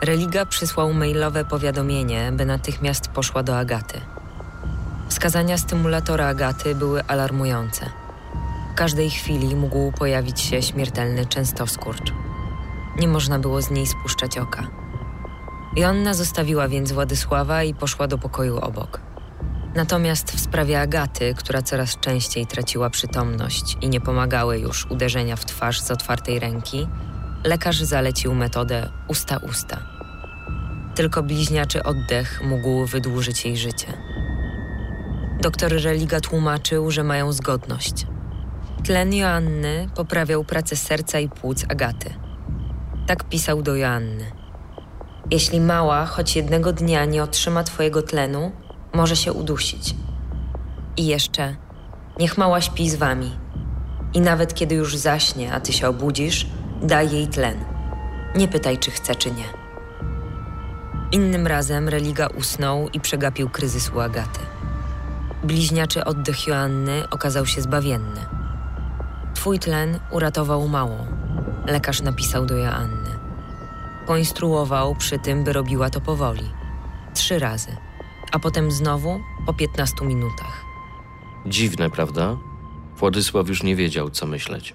Religa 0.00 0.46
przysłał 0.46 0.92
mailowe 0.92 1.44
powiadomienie, 1.44 2.32
by 2.32 2.44
natychmiast 2.44 3.08
poszła 3.08 3.42
do 3.42 3.58
Agaty. 3.58 4.00
Wskazania 5.08 5.58
stymulatora 5.58 6.26
Agaty 6.26 6.74
były 6.74 7.04
alarmujące. 7.04 7.90
W 8.72 8.74
każdej 8.74 9.10
chwili 9.10 9.56
mógł 9.56 9.92
pojawić 9.92 10.40
się 10.40 10.62
śmiertelny 10.62 11.26
częstoskurcz. 11.26 12.12
Nie 12.98 13.08
można 13.08 13.38
było 13.38 13.62
z 13.62 13.70
niej 13.70 13.86
spuszczać 13.86 14.38
oka. 14.38 14.66
Joanna 15.76 16.14
zostawiła 16.14 16.68
więc 16.68 16.92
Władysława 16.92 17.62
i 17.62 17.74
poszła 17.74 18.06
do 18.06 18.18
pokoju 18.18 18.58
obok. 18.58 19.05
Natomiast 19.76 20.30
w 20.30 20.40
sprawie 20.40 20.80
Agaty, 20.80 21.34
która 21.34 21.62
coraz 21.62 21.98
częściej 22.00 22.46
traciła 22.46 22.90
przytomność 22.90 23.76
i 23.80 23.88
nie 23.88 24.00
pomagały 24.00 24.58
już 24.58 24.86
uderzenia 24.86 25.36
w 25.36 25.44
twarz 25.44 25.80
z 25.80 25.90
otwartej 25.90 26.38
ręki, 26.38 26.88
lekarz 27.44 27.80
zalecił 27.80 28.34
metodę 28.34 28.88
usta-usta. 29.08 29.78
Tylko 30.94 31.22
bliźniaczy 31.22 31.82
oddech 31.82 32.42
mógł 32.44 32.86
wydłużyć 32.86 33.44
jej 33.44 33.56
życie. 33.56 33.86
Doktor 35.40 35.72
Religa 35.82 36.20
tłumaczył, 36.20 36.90
że 36.90 37.04
mają 37.04 37.32
zgodność. 37.32 38.06
Tlen 38.84 39.14
Joanny 39.14 39.88
poprawiał 39.94 40.44
pracę 40.44 40.76
serca 40.76 41.18
i 41.18 41.28
płuc 41.28 41.64
Agaty. 41.68 42.14
Tak 43.06 43.24
pisał 43.24 43.62
do 43.62 43.76
Joanny. 43.76 44.32
Jeśli 45.30 45.60
mała 45.60 46.06
choć 46.06 46.36
jednego 46.36 46.72
dnia 46.72 47.04
nie 47.04 47.22
otrzyma 47.22 47.64
twojego 47.64 48.02
tlenu, 48.02 48.52
może 48.96 49.16
się 49.16 49.32
udusić. 49.32 49.94
I 50.96 51.06
jeszcze, 51.06 51.56
niech 52.18 52.38
mała 52.38 52.60
śpi 52.60 52.90
z 52.90 52.94
wami. 52.94 53.30
I 54.14 54.20
nawet 54.20 54.54
kiedy 54.54 54.74
już 54.74 54.96
zaśnie, 54.96 55.52
a 55.52 55.60
ty 55.60 55.72
się 55.72 55.88
obudzisz, 55.88 56.46
daj 56.82 57.10
jej 57.10 57.28
tlen. 57.28 57.64
Nie 58.36 58.48
pytaj, 58.48 58.78
czy 58.78 58.90
chce, 58.90 59.14
czy 59.14 59.30
nie. 59.30 59.44
Innym 61.12 61.46
razem 61.46 61.88
Religa 61.88 62.26
usnął 62.26 62.88
i 62.88 63.00
przegapił 63.00 63.50
kryzys 63.50 63.90
u 63.90 64.00
Agaty. 64.00 64.40
Bliźniaczy 65.44 66.04
oddech 66.04 66.46
Joanny 66.46 67.10
okazał 67.10 67.46
się 67.46 67.62
zbawienny. 67.62 68.20
Twój 69.34 69.58
tlen 69.58 69.98
uratował 70.10 70.68
małą, 70.68 71.06
lekarz 71.66 72.02
napisał 72.02 72.46
do 72.46 72.56
Joanny. 72.56 73.10
Poinstruował 74.06 74.94
przy 74.94 75.18
tym, 75.18 75.44
by 75.44 75.52
robiła 75.52 75.90
to 75.90 76.00
powoli. 76.00 76.50
Trzy 77.14 77.38
razy, 77.38 77.76
a 78.36 78.38
potem 78.38 78.70
znowu 78.70 79.20
po 79.46 79.54
15 79.54 80.04
minutach. 80.04 80.64
Dziwne, 81.46 81.90
prawda? 81.90 82.36
Władysław 82.96 83.48
już 83.48 83.62
nie 83.62 83.76
wiedział, 83.76 84.10
co 84.10 84.26
myśleć. 84.26 84.74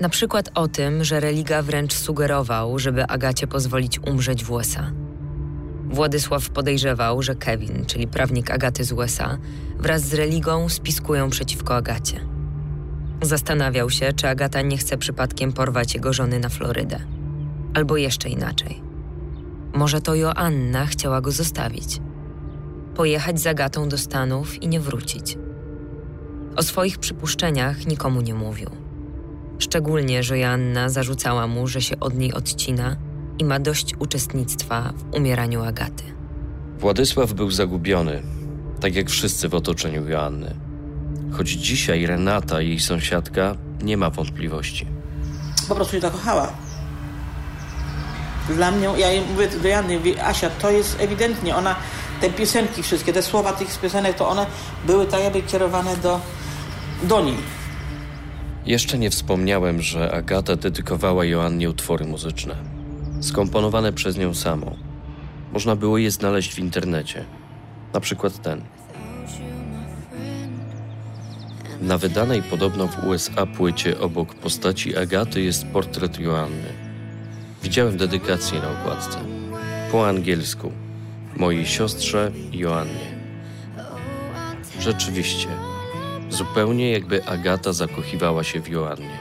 Na 0.00 0.08
przykład 0.08 0.50
o 0.54 0.68
tym, 0.68 1.04
że 1.04 1.20
Religa 1.20 1.62
wręcz 1.62 1.94
sugerował, 1.94 2.78
żeby 2.78 3.06
Agacie 3.06 3.46
pozwolić 3.46 3.98
umrzeć 3.98 4.44
w 4.44 4.50
USA. 4.50 4.92
Władysław 5.90 6.50
podejrzewał, 6.50 7.22
że 7.22 7.34
Kevin, 7.34 7.84
czyli 7.86 8.06
prawnik 8.06 8.50
Agaty 8.50 8.84
z 8.84 8.92
USA, 8.92 9.38
wraz 9.78 10.02
z 10.02 10.14
Religą 10.14 10.68
spiskują 10.68 11.30
przeciwko 11.30 11.76
Agacie. 11.76 12.20
Zastanawiał 13.22 13.90
się, 13.90 14.12
czy 14.12 14.28
Agata 14.28 14.62
nie 14.62 14.78
chce 14.78 14.98
przypadkiem 14.98 15.52
porwać 15.52 15.94
jego 15.94 16.12
żony 16.12 16.38
na 16.38 16.48
Florydę. 16.48 17.00
Albo 17.74 17.96
jeszcze 17.96 18.28
inaczej. 18.28 18.82
Może 19.74 20.00
to 20.00 20.14
Joanna 20.14 20.86
chciała 20.86 21.20
go 21.20 21.30
zostawić. 21.30 22.00
Pojechać 22.96 23.40
z 23.40 23.46
Agatą 23.46 23.88
do 23.88 23.98
Stanów 23.98 24.62
i 24.62 24.68
nie 24.68 24.80
wrócić. 24.80 25.38
O 26.56 26.62
swoich 26.62 26.98
przypuszczeniach 26.98 27.86
nikomu 27.86 28.20
nie 28.20 28.34
mówił. 28.34 28.70
Szczególnie, 29.58 30.22
że 30.22 30.38
Joanna 30.38 30.88
zarzucała 30.88 31.46
mu, 31.46 31.66
że 31.66 31.82
się 31.82 32.00
od 32.00 32.14
niej 32.14 32.32
odcina 32.32 32.96
i 33.38 33.44
ma 33.44 33.58
dość 33.58 33.94
uczestnictwa 33.98 34.92
w 34.96 35.14
umieraniu 35.14 35.62
Agaty. 35.64 36.04
Władysław 36.78 37.32
był 37.32 37.50
zagubiony, 37.50 38.22
tak 38.80 38.94
jak 38.94 39.10
wszyscy 39.10 39.48
w 39.48 39.54
otoczeniu 39.54 40.08
Joanny. 40.08 40.54
Choć 41.32 41.48
dzisiaj 41.48 42.06
Renata, 42.06 42.60
jej 42.60 42.80
sąsiadka, 42.80 43.56
nie 43.82 43.96
ma 43.96 44.10
wątpliwości. 44.10 44.86
Po 45.68 45.74
prostu 45.74 45.92
się 45.92 46.00
zakochała. 46.00 46.52
Dla 48.48 48.70
mnie, 48.70 48.88
ja 48.98 49.10
jej 49.10 49.22
mówię 49.32 49.48
do 49.62 49.68
Jany, 49.68 49.98
mówię, 49.98 50.24
Asia, 50.26 50.50
to 50.50 50.70
jest 50.70 51.00
ewidentnie, 51.00 51.56
ona, 51.56 51.76
te 52.20 52.30
piosenki 52.30 52.82
wszystkie, 52.82 53.12
te 53.12 53.22
słowa 53.22 53.52
tych 53.52 53.80
piosenek, 53.80 54.16
to 54.16 54.28
one 54.28 54.46
były 54.86 55.06
tak 55.06 55.20
jakby 55.20 55.42
kierowane 55.42 55.96
do, 55.96 56.20
do 57.02 57.24
niej. 57.24 57.36
Jeszcze 58.66 58.98
nie 58.98 59.10
wspomniałem, 59.10 59.82
że 59.82 60.12
Agata 60.12 60.56
dedykowała 60.56 61.24
Joannie 61.24 61.70
utwory 61.70 62.04
muzyczne, 62.04 62.56
skomponowane 63.20 63.92
przez 63.92 64.18
nią 64.18 64.34
samą. 64.34 64.76
Można 65.52 65.76
było 65.76 65.98
je 65.98 66.10
znaleźć 66.10 66.54
w 66.54 66.58
internecie, 66.58 67.24
na 67.94 68.00
przykład 68.00 68.42
ten. 68.42 68.62
Na 71.80 71.98
wydanej 71.98 72.42
podobno 72.42 72.86
w 72.88 73.04
USA 73.04 73.46
płycie 73.46 74.00
obok 74.00 74.34
postaci 74.34 74.96
Agaty 74.96 75.42
jest 75.42 75.66
portret 75.66 76.18
Joanny. 76.18 76.72
Widziałem 77.62 77.96
dedykację 77.96 78.60
na 78.60 78.70
okładce. 78.70 79.18
Po 79.92 80.08
angielsku. 80.08 80.85
Mojej 81.36 81.66
siostrze 81.66 82.32
Joannie. 82.52 83.16
Rzeczywiście, 84.80 85.48
zupełnie 86.30 86.92
jakby 86.92 87.24
Agata 87.24 87.72
zakochiwała 87.72 88.44
się 88.44 88.60
w 88.60 88.68
Joannie. 88.68 89.18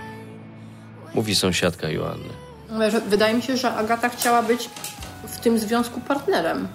Mówi 1.14 1.36
sąsiadka 1.36 1.90
Joanny. 1.90 2.30
Wydaje 3.08 3.34
mi 3.34 3.42
się, 3.42 3.58
że 3.58 3.74
Agata 3.74 4.10
chciała 4.10 4.44
być 4.44 4.70
w 5.28 5.40
tym 5.40 5.60
związku 5.60 6.02
partnerem. 6.02 6.68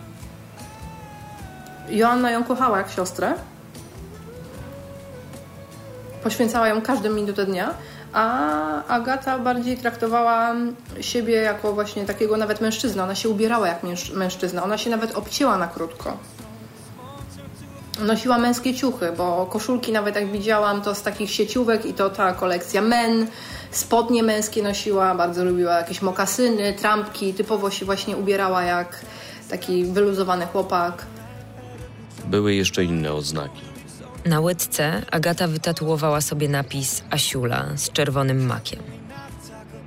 Joanna 1.91 2.31
ją 2.31 2.45
kochała 2.45 2.79
jak 2.79 2.91
siostrę. 2.91 3.35
Poświęcała 6.23 6.69
ją 6.69 6.83
każdą 6.83 7.11
minutę 7.11 7.47
dnia, 7.47 7.75
a 8.13 8.85
Agata 8.87 9.39
bardziej 9.39 9.77
traktowała 9.77 10.55
siebie 11.01 11.35
jako 11.35 11.73
właśnie 11.73 12.05
takiego 12.05 12.37
nawet 12.37 12.61
mężczyzna. 12.61 13.05
Ona 13.05 13.15
się 13.15 13.29
ubierała 13.29 13.69
jak 13.69 13.83
męż- 13.83 14.15
mężczyzna. 14.17 14.63
Ona 14.63 14.79
się 14.79 14.91
nawet 14.91 15.15
obcięła 15.17 15.59
na 15.59 15.67
krótko. 15.69 16.17
Nosiła 18.07 18.39
męskie 18.39 18.75
ciuchy, 18.75 19.13
bo 19.17 19.47
koszulki 19.47 19.93
nawet 19.93 20.15
jak 20.15 20.33
widziałam 20.33 20.83
to 20.83 20.95
z 20.95 21.03
takich 21.03 21.31
sieciówek 21.31 21.87
i 21.87 21.95
to 21.95 22.11
ta 22.11 22.33
kolekcja 22.33 22.83
men, 22.83 23.27
spodnie 23.71 24.23
męskie 24.23 24.63
nosiła, 24.63 25.15
bardzo 25.15 25.45
lubiła 25.45 25.73
jakieś 25.75 26.03
mokasyny, 26.03 26.73
trampki, 26.73 27.35
typowo 27.35 27.71
się 27.71 27.85
właśnie 27.87 28.17
ubierała 28.17 28.63
jak 28.63 29.01
taki 29.51 29.85
wyluzowany 29.85 30.47
chłopak. 30.47 31.07
Były 32.25 32.55
jeszcze 32.55 32.85
inne 32.85 33.13
oznaki. 33.13 33.70
Na 34.25 34.41
łydce 34.41 35.03
Agata 35.11 35.49
wytatuowała 35.49 36.21
sobie 36.21 36.49
napis 36.49 37.03
Asiula 37.11 37.67
z 37.77 37.93
czerwonym 37.93 38.47
makiem. 38.47 38.83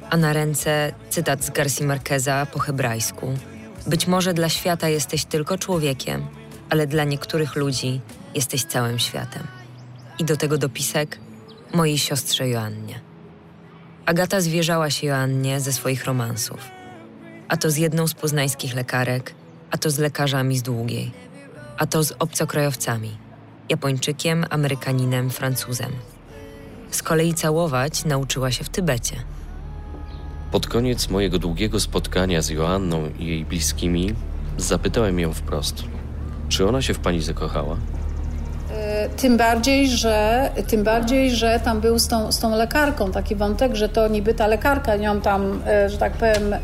A 0.09 0.17
na 0.17 0.33
ręce 0.33 0.93
cytat 1.09 1.43
z 1.43 1.49
Garcia 1.49 1.85
Marqueza 1.85 2.45
po 2.45 2.59
hebrajsku. 2.59 3.33
Być 3.87 4.07
może 4.07 4.33
dla 4.33 4.49
świata 4.49 4.89
jesteś 4.89 5.25
tylko 5.25 5.57
człowiekiem, 5.57 6.25
ale 6.69 6.87
dla 6.87 7.03
niektórych 7.03 7.55
ludzi 7.55 8.01
jesteś 8.35 8.63
całym 8.63 8.99
światem. 8.99 9.43
I 10.19 10.25
do 10.25 10.37
tego 10.37 10.57
dopisek 10.57 11.19
mojej 11.73 11.97
siostrze 11.97 12.49
Joannie. 12.49 12.99
Agata 14.05 14.41
zwierzała 14.41 14.89
się 14.89 15.07
Joannie 15.07 15.59
ze 15.59 15.73
swoich 15.73 16.05
romansów. 16.05 16.59
A 17.47 17.57
to 17.57 17.71
z 17.71 17.77
jedną 17.77 18.07
z 18.07 18.13
poznańskich 18.13 18.75
lekarek, 18.75 19.33
a 19.71 19.77
to 19.77 19.89
z 19.89 19.99
lekarzami 19.99 20.57
z 20.57 20.61
Długiej, 20.61 21.11
a 21.77 21.85
to 21.85 22.03
z 22.03 22.13
obcokrajowcami– 22.19 23.17
Japończykiem, 23.70 24.46
Amerykaninem, 24.50 25.29
Francuzem. 25.29 25.91
Z 26.91 27.03
kolei 27.03 27.34
całować 27.34 28.05
nauczyła 28.05 28.51
się 28.51 28.63
w 28.63 28.70
Tybecie. 28.70 29.15
Pod 30.51 30.67
koniec 30.67 31.10
mojego 31.10 31.39
długiego 31.39 31.79
spotkania 31.79 32.41
z 32.41 32.50
Joanną 32.50 33.10
i 33.20 33.25
jej 33.25 33.46
bliskimi 33.46 34.13
zapytałem 34.58 35.20
ją 35.20 35.34
wprost, 35.34 35.84
czy 36.50 36.67
ona 36.67 36.82
się 36.82 36.93
w 36.93 37.00
pani 37.00 37.22
zakochała? 37.22 37.77
Tym 39.17 39.38
bardziej, 39.38 39.89
że, 39.89 40.50
tym 40.67 40.84
bardziej, 40.84 41.32
że 41.32 41.60
tam 41.63 41.82
był 41.82 42.00
z 42.00 42.08
tą, 42.08 42.32
z 42.32 42.39
tą 42.39 42.55
lekarką 42.55 43.12
taki 43.12 43.36
wątek, 43.36 43.75
że 43.75 43.89
to 43.89 44.08
niby 44.08 44.34
ta 44.34 44.48
lekarka 44.48 44.96
nią 44.96 45.22
tam, 45.22 45.62
e, 45.67 45.89
że 45.89 45.98
tak 45.98 46.13
powiem, 46.13 46.55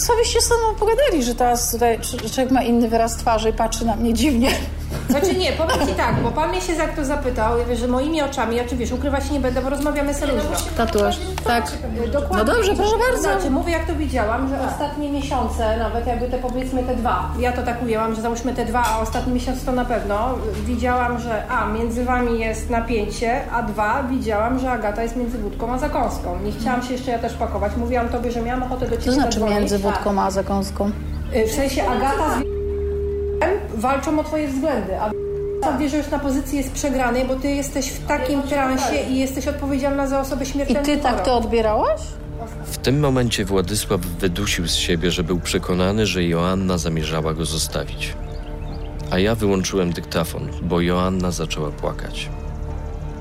e, 0.00 0.06
co 0.06 0.16
wyście 0.16 0.40
z 0.40 0.44
sobą 0.44 0.74
pogadali, 0.78 1.22
że 1.22 1.34
teraz 1.34 1.70
tutaj 1.70 2.00
człowiek 2.34 2.50
ma 2.50 2.62
inny 2.62 2.88
wyraz 2.88 3.16
twarzy 3.16 3.50
i 3.50 3.52
patrzy 3.52 3.86
na 3.86 3.96
mnie 3.96 4.14
dziwnie. 4.14 4.50
Znaczy 5.10 5.34
nie, 5.36 5.52
powiem 5.52 5.88
Ci 5.88 5.94
tak, 5.94 6.20
bo 6.22 6.30
Pan 6.30 6.50
mnie 6.50 6.60
się 6.60 6.74
za 6.76 6.86
to 6.88 7.04
zapytał, 7.04 7.58
ja 7.58 7.64
wiesz, 7.64 7.78
że 7.78 7.88
moimi 7.88 8.22
oczami, 8.22 8.56
ja 8.56 8.64
czy 8.64 8.76
wiesz, 8.76 8.92
ukrywać 8.92 9.26
się 9.26 9.32
nie 9.32 9.40
będę, 9.40 9.62
bo 9.62 9.70
rozmawiamy 9.70 10.14
sobie 10.14 10.32
luźno. 10.32 10.50
Tatuaż, 10.76 11.18
tak. 11.44 11.64
Dokładnie. 12.12 12.38
No 12.38 12.44
dobrze, 12.44 12.74
proszę 12.74 12.94
bardzo. 13.08 13.22
Znaczy, 13.22 13.50
mówię 13.50 13.72
jak 13.72 13.86
to 13.86 13.94
widziałam, 13.94 14.48
że 14.48 14.60
ostatnie 14.68 15.08
miesiące, 15.12 15.76
nawet 15.78 16.06
jakby 16.06 16.28
te 16.28 16.38
powiedzmy 16.38 16.82
te 16.82 16.96
dwa, 16.96 17.30
ja 17.38 17.52
to 17.52 17.62
tak 17.62 17.82
ujęłam, 17.82 18.14
że 18.14 18.22
załóżmy 18.22 18.54
te 18.54 18.64
dwa, 18.64 18.82
a 18.86 19.00
ostatni 19.00 19.32
miesiąc 19.32 19.64
to 19.64 19.72
na 19.72 19.84
pewno, 19.84 20.34
widziałam, 20.66 21.20
że 21.20 21.48
a, 21.48 21.66
między 21.66 22.04
Wami 22.04 22.40
jest 22.40 22.70
napięcie, 22.70 23.40
a 23.52 23.62
dwa, 23.62 24.02
widziałam, 24.02 24.58
że 24.58 24.70
Agata 24.70 25.02
jest 25.02 25.16
między 25.16 25.38
wódką 25.38 25.72
a 25.72 25.78
zakąską. 25.78 26.38
Nie 26.44 26.52
chciałam 26.52 26.82
się 26.82 26.92
jeszcze 26.92 27.10
ja 27.10 27.18
też 27.18 27.32
pakować, 27.34 27.72
mówiłam 27.76 28.08
Tobie, 28.08 28.32
że 28.32 28.42
miałam 28.42 28.62
ochotę 28.62 28.84
do 28.88 28.90
Ciebie 28.96 29.04
To 29.06 29.12
znaczy 29.12 29.40
między 29.40 29.78
wódką 29.78 30.20
a 30.22 30.30
zakąską. 30.30 30.90
Y, 31.36 31.46
W 31.46 31.52
sensie 31.52 31.88
Agata 31.88 32.38
z 32.38 32.59
walczą 33.74 34.18
o 34.18 34.24
twoje 34.24 34.48
względy, 34.48 35.00
a 35.00 35.10
że 35.88 35.96
już 35.96 36.08
na 36.10 36.18
pozycji 36.18 36.58
jest 36.58 36.72
przegranej, 36.72 37.24
bo 37.24 37.36
ty 37.36 37.50
jesteś 37.50 37.86
w 37.86 38.06
takim 38.06 38.42
transie 38.42 38.96
i 39.10 39.18
jesteś 39.18 39.48
odpowiedzialna 39.48 40.06
za 40.06 40.20
osobę 40.20 40.44
I 40.44 40.46
śmiertelną 40.46 40.82
ty 40.82 40.96
tak 40.96 41.24
to 41.24 41.36
odbierałaś? 41.36 42.00
W 42.64 42.78
tym 42.78 43.00
momencie 43.00 43.44
Władysław 43.44 44.00
wydusił 44.00 44.68
z 44.68 44.74
siebie, 44.74 45.10
że 45.10 45.22
był 45.22 45.40
przekonany, 45.40 46.06
że 46.06 46.24
Joanna 46.24 46.78
zamierzała 46.78 47.34
go 47.34 47.44
zostawić. 47.44 48.14
A 49.10 49.18
ja 49.18 49.34
wyłączyłem 49.34 49.92
dyktafon, 49.92 50.48
bo 50.62 50.80
Joanna 50.80 51.30
zaczęła 51.30 51.70
płakać. 51.70 52.28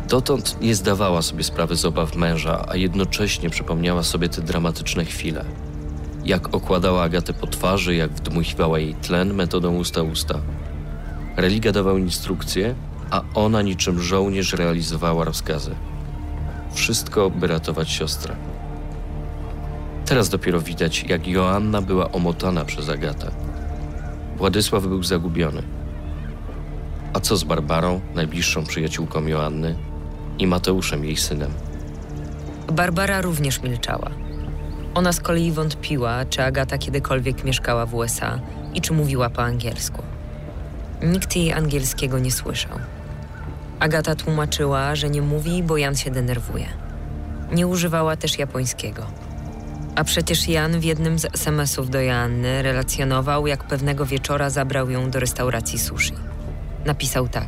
Dotąd 0.09 0.61
nie 0.61 0.75
zdawała 0.75 1.21
sobie 1.21 1.43
sprawy 1.43 1.75
z 1.75 1.85
obaw 1.85 2.15
męża, 2.15 2.65
a 2.67 2.75
jednocześnie 2.75 3.49
przypomniała 3.49 4.03
sobie 4.03 4.29
te 4.29 4.41
dramatyczne 4.41 5.05
chwile. 5.05 5.45
Jak 6.25 6.55
okładała 6.55 7.03
Agatę 7.03 7.33
po 7.33 7.47
twarzy, 7.47 7.95
jak 7.95 8.11
wdmuchiwała 8.11 8.79
jej 8.79 8.95
tlen 8.95 9.33
metodą 9.33 9.75
usta-usta. 9.75 10.39
Religa 11.38 11.71
dawał 11.71 11.97
instrukcje, 11.97 12.75
a 13.11 13.21
ona 13.33 13.61
niczym 13.61 14.01
żołnierz 14.01 14.53
realizowała 14.53 15.23
rozkazy. 15.23 15.75
Wszystko, 16.73 17.29
by 17.29 17.47
ratować 17.47 17.89
siostrę. 17.89 18.35
Teraz 20.05 20.29
dopiero 20.29 20.61
widać, 20.61 21.03
jak 21.03 21.27
Joanna 21.27 21.81
była 21.81 22.11
omotana 22.11 22.65
przez 22.65 22.89
Agatę. 22.89 23.31
Władysław 24.38 24.88
był 24.88 25.03
zagubiony. 25.03 25.63
A 27.13 27.19
co 27.19 27.38
z 27.38 27.43
Barbarą, 27.43 28.01
najbliższą 28.15 28.63
przyjaciółką 28.63 29.27
Joanny, 29.27 29.75
i 30.39 30.47
Mateuszem, 30.47 31.05
jej 31.05 31.17
synem? 31.17 31.51
Barbara 32.73 33.21
również 33.21 33.61
milczała. 33.61 34.11
Ona 34.96 35.13
z 35.13 35.19
kolei 35.19 35.51
wątpiła, 35.51 36.25
czy 36.25 36.43
Agata 36.43 36.77
kiedykolwiek 36.77 37.43
mieszkała 37.43 37.86
w 37.86 37.96
USA 37.96 38.39
i 38.74 38.81
czy 38.81 38.93
mówiła 38.93 39.29
po 39.29 39.43
angielsku. 39.43 40.03
Nikt 41.03 41.36
jej 41.36 41.53
angielskiego 41.53 42.19
nie 42.19 42.31
słyszał. 42.31 42.79
Agata 43.79 44.15
tłumaczyła, 44.15 44.96
że 44.96 45.10
nie 45.10 45.22
mówi, 45.22 45.63
bo 45.63 45.77
Jan 45.77 45.96
się 45.96 46.12
denerwuje. 46.12 46.65
Nie 47.51 47.67
używała 47.67 48.15
też 48.15 48.39
japońskiego. 48.39 49.05
A 49.96 50.03
przecież 50.03 50.48
Jan 50.48 50.79
w 50.79 50.84
jednym 50.84 51.19
z 51.19 51.25
SMS-ów 51.25 51.89
do 51.89 52.01
Joanny 52.01 52.62
relacjonował, 52.62 53.48
jak 53.48 53.63
pewnego 53.63 54.05
wieczora 54.05 54.50
zabrał 54.50 54.89
ją 54.89 55.12
do 55.12 55.19
restauracji 55.19 55.79
sushi. 55.79 56.13
Napisał 56.86 57.27
tak. 57.27 57.48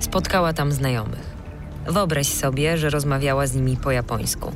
Spotkała 0.00 0.52
tam 0.52 0.72
znajomych. 0.72 1.30
Wyobraź 1.86 2.28
sobie, 2.28 2.78
że 2.78 2.90
rozmawiała 2.90 3.46
z 3.46 3.54
nimi 3.54 3.76
po 3.76 3.90
japońsku. 3.90 4.52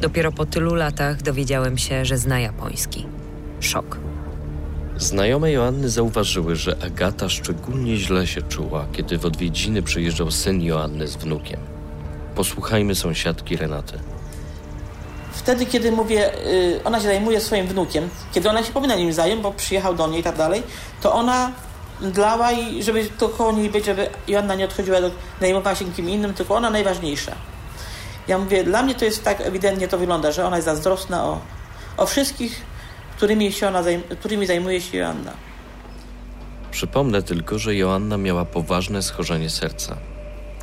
Dopiero 0.00 0.32
po 0.32 0.46
tylu 0.46 0.74
latach 0.74 1.22
dowiedziałem 1.22 1.78
się, 1.78 2.04
że 2.04 2.18
zna 2.18 2.40
japoński. 2.40 3.06
Szok. 3.60 3.98
Znajome 4.96 5.52
Joanny 5.52 5.90
zauważyły, 5.90 6.56
że 6.56 6.76
Agata 6.86 7.28
szczególnie 7.28 7.96
źle 7.96 8.26
się 8.26 8.42
czuła, 8.42 8.86
kiedy 8.92 9.18
w 9.18 9.24
odwiedziny 9.24 9.82
przyjeżdżał 9.82 10.30
syn 10.30 10.62
Joanny 10.62 11.08
z 11.08 11.16
wnukiem. 11.16 11.60
Posłuchajmy 12.34 12.94
sąsiadki 12.94 13.56
Renaty. 13.56 13.98
Wtedy, 15.32 15.66
kiedy 15.66 15.92
mówię, 15.92 16.46
y, 16.46 16.80
ona 16.84 17.00
się 17.00 17.06
zajmuje 17.06 17.40
swoim 17.40 17.66
wnukiem, 17.66 18.08
kiedy 18.32 18.50
ona 18.50 18.62
się 18.62 18.72
powinna 18.72 18.96
nim 18.96 19.12
zająć, 19.12 19.42
bo 19.42 19.52
przyjechał 19.52 19.94
do 19.94 20.08
niej 20.08 20.20
i 20.20 20.24
tak 20.24 20.36
dalej, 20.36 20.62
to 21.02 21.12
ona 21.12 21.52
dlała 22.00 22.52
i 22.52 22.82
żeby 22.82 23.04
to 23.18 23.28
koło 23.28 23.52
niej 23.52 23.70
być, 23.70 23.84
żeby 23.84 24.08
Joanna 24.28 24.54
nie 24.54 24.64
odchodziła, 24.64 25.00
do, 25.00 25.10
zajmowała 25.40 25.76
się 25.76 25.84
kim 25.84 26.10
innym, 26.10 26.34
tylko 26.34 26.54
ona 26.54 26.70
najważniejsza. 26.70 27.32
Ja 28.28 28.38
mówię, 28.38 28.64
dla 28.64 28.82
mnie 28.82 28.94
to 28.94 29.04
jest 29.04 29.24
tak 29.24 29.40
ewidentnie 29.40 29.88
to 29.88 29.98
wygląda, 29.98 30.32
że 30.32 30.46
ona 30.46 30.56
jest 30.56 30.66
zazdrosna 30.66 31.24
o, 31.24 31.40
o 31.96 32.06
wszystkich, 32.06 32.62
którymi, 33.16 33.52
się 33.52 33.68
ona 33.68 33.82
zajm 33.82 34.02
którymi 34.20 34.46
zajmuje 34.46 34.80
się 34.80 34.98
Joanna. 34.98 35.32
Przypomnę 36.70 37.22
tylko, 37.22 37.58
że 37.58 37.74
Joanna 37.74 38.16
miała 38.16 38.44
poważne 38.44 39.02
schorzenie 39.02 39.50
serca. 39.50 39.96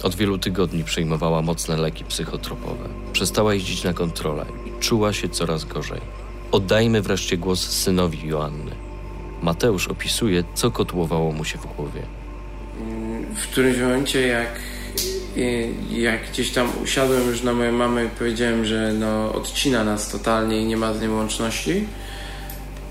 Od 0.03 0.15
wielu 0.15 0.37
tygodni 0.37 0.83
przyjmowała 0.83 1.41
mocne 1.41 1.77
leki 1.77 2.05
psychotropowe. 2.05 2.89
Przestała 3.13 3.53
jeździć 3.53 3.83
na 3.83 3.93
kontrolę 3.93 4.45
i 4.65 4.79
czuła 4.79 5.13
się 5.13 5.29
coraz 5.29 5.65
gorzej. 5.65 6.01
Oddajmy 6.51 7.01
wreszcie 7.01 7.37
głos 7.37 7.69
synowi 7.69 8.27
Joanny. 8.27 8.71
Mateusz 9.41 9.87
opisuje, 9.87 10.43
co 10.53 10.71
kotłowało 10.71 11.31
mu 11.31 11.45
się 11.45 11.57
w 11.57 11.65
głowie. 11.75 12.01
W 13.35 13.47
którymś 13.51 13.77
momencie, 13.77 14.27
jak, 14.27 14.59
jak 15.89 16.31
gdzieś 16.31 16.51
tam 16.51 16.69
usiadłem 16.83 17.27
już 17.27 17.43
na 17.43 17.53
moją 17.53 17.71
mamę 17.71 18.05
i 18.05 18.09
powiedziałem, 18.09 18.65
że 18.65 18.93
no, 18.93 19.33
odcina 19.33 19.83
nas 19.83 20.09
totalnie 20.09 20.61
i 20.61 20.65
nie 20.65 20.77
ma 20.77 20.93
z 20.93 21.01
nią 21.01 21.15
łączności, 21.15 21.87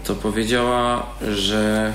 to 0.05 0.15
powiedziała, 0.15 1.07
że, 1.29 1.93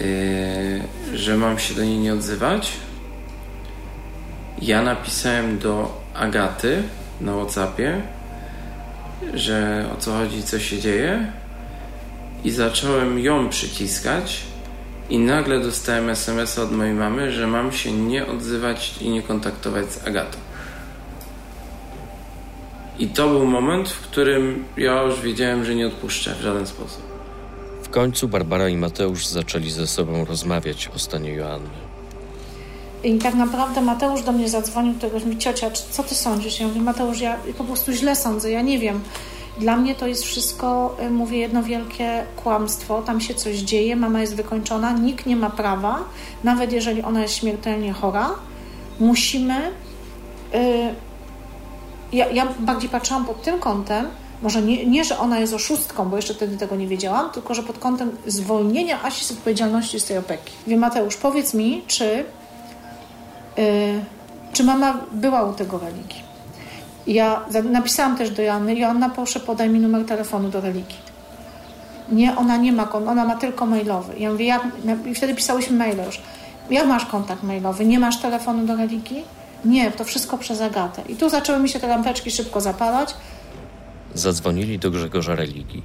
yy, 0.00 1.18
że 1.18 1.36
mam 1.36 1.58
się 1.58 1.74
do 1.74 1.84
niej 1.84 1.98
nie 1.98 2.12
odzywać. 2.12 2.72
Ja 4.62 4.82
napisałem 4.82 5.58
do 5.58 6.02
Agaty 6.14 6.82
na 7.20 7.32
WhatsAppie, 7.32 8.02
że 9.34 9.86
o 9.98 10.00
co 10.00 10.12
chodzi, 10.12 10.42
co 10.42 10.58
się 10.58 10.78
dzieje 10.78 11.32
i 12.44 12.50
zacząłem 12.50 13.18
ją 13.18 13.48
przyciskać 13.48 14.47
i 15.10 15.18
nagle 15.18 15.60
dostałem 15.60 16.10
SMS 16.10 16.58
od 16.58 16.72
mojej 16.72 16.94
mamy, 16.94 17.32
że 17.32 17.46
mam 17.46 17.72
się 17.72 17.92
nie 17.92 18.26
odzywać 18.26 18.94
i 19.00 19.10
nie 19.10 19.22
kontaktować 19.22 19.92
z 19.92 20.06
Agatą. 20.06 20.38
I 22.98 23.08
to 23.08 23.28
był 23.28 23.46
moment, 23.46 23.88
w 23.88 24.00
którym 24.00 24.64
ja 24.76 25.02
już 25.02 25.20
wiedziałem, 25.20 25.64
że 25.64 25.74
nie 25.74 25.86
odpuszczę 25.86 26.34
w 26.34 26.42
żaden 26.42 26.66
sposób. 26.66 27.02
W 27.82 27.88
końcu 27.88 28.28
Barbara 28.28 28.68
i 28.68 28.76
Mateusz 28.76 29.26
zaczęli 29.26 29.70
ze 29.70 29.86
sobą 29.86 30.24
rozmawiać 30.24 30.90
o 30.96 30.98
stanie 30.98 31.32
Joanny. 31.32 31.68
I 33.04 33.18
tak 33.18 33.34
naprawdę 33.34 33.80
Mateusz 33.80 34.22
do 34.22 34.32
mnie 34.32 34.48
zadzwonił, 34.48 34.94
któregoś 34.94 35.24
mi 35.24 35.38
ciocia, 35.38 35.70
co 35.70 36.02
ty 36.02 36.14
sądzisz? 36.14 36.60
Ja 36.60 36.66
mówię, 36.66 36.80
Mateusz, 36.80 37.20
ja 37.20 37.36
po 37.58 37.64
prostu 37.64 37.92
źle 37.92 38.16
sądzę, 38.16 38.50
ja 38.50 38.62
nie 38.62 38.78
wiem. 38.78 39.00
Dla 39.58 39.76
mnie 39.76 39.94
to 39.94 40.06
jest 40.06 40.24
wszystko, 40.24 40.96
y, 41.02 41.10
mówię, 41.10 41.38
jedno 41.38 41.62
wielkie 41.62 42.24
kłamstwo. 42.36 43.02
Tam 43.02 43.20
się 43.20 43.34
coś 43.34 43.56
dzieje, 43.56 43.96
mama 43.96 44.20
jest 44.20 44.34
wykończona, 44.34 44.92
nikt 44.92 45.26
nie 45.26 45.36
ma 45.36 45.50
prawa, 45.50 45.98
nawet 46.44 46.72
jeżeli 46.72 47.02
ona 47.02 47.22
jest 47.22 47.34
śmiertelnie 47.34 47.92
chora, 47.92 48.30
musimy. 49.00 49.72
Yy, 50.52 50.60
ja, 52.12 52.28
ja 52.28 52.46
bardziej 52.58 52.90
patrzyłam 52.90 53.24
pod 53.24 53.42
tym 53.42 53.58
kątem, 53.58 54.06
może 54.42 54.62
nie, 54.62 54.86
nie, 54.86 55.04
że 55.04 55.18
ona 55.18 55.38
jest 55.38 55.54
oszustką, 55.54 56.08
bo 56.08 56.16
jeszcze 56.16 56.34
wtedy 56.34 56.56
tego 56.56 56.76
nie 56.76 56.86
wiedziałam, 56.86 57.30
tylko 57.30 57.54
że 57.54 57.62
pod 57.62 57.78
kątem 57.78 58.16
zwolnienia 58.26 59.02
Asi 59.02 59.24
z 59.24 59.32
odpowiedzialności 59.32 60.00
z 60.00 60.04
tej 60.04 60.18
opieki. 60.18 60.52
Wie 60.66 60.76
Mateusz, 60.76 61.16
powiedz 61.16 61.54
mi, 61.54 61.82
czy, 61.86 62.24
yy, 63.56 63.64
czy 64.52 64.64
mama 64.64 64.98
była 65.12 65.42
u 65.42 65.52
tego 65.52 65.78
religii? 65.78 66.27
Ja 67.08 67.44
napisałam 67.70 68.16
też 68.16 68.30
do 68.30 68.42
Joanny, 68.42 68.74
Joanna 68.74 69.10
proszę 69.10 69.40
podaj 69.40 69.68
mi 69.68 69.80
numer 69.80 70.06
telefonu 70.06 70.48
do 70.48 70.60
religii. 70.60 70.98
Nie, 72.12 72.36
ona 72.36 72.56
nie 72.56 72.72
ma, 72.72 72.92
ona 72.92 73.24
ma 73.24 73.36
tylko 73.36 73.66
mailowy. 73.66 74.18
Ja 74.18 74.32
mówię, 74.32 74.46
jak, 74.46 74.62
i 75.06 75.14
wtedy 75.14 75.34
pisałyśmy 75.34 75.76
maile 75.76 76.04
już. 76.06 76.20
Jak 76.70 76.86
masz 76.86 77.06
kontakt 77.06 77.42
mailowy? 77.42 77.84
Nie 77.84 77.98
masz 77.98 78.20
telefonu 78.20 78.66
do 78.66 78.76
religii? 78.76 79.24
Nie, 79.64 79.90
to 79.90 80.04
wszystko 80.04 80.38
przez 80.38 80.60
Agatę. 80.60 81.02
I 81.08 81.16
tu 81.16 81.28
zaczęły 81.28 81.58
mi 81.58 81.68
się 81.68 81.80
te 81.80 81.88
lampeczki 81.88 82.30
szybko 82.30 82.60
zapalać. 82.60 83.14
Zadzwonili 84.14 84.78
do 84.78 84.90
Grzegorza 84.90 85.34
Religii. 85.34 85.82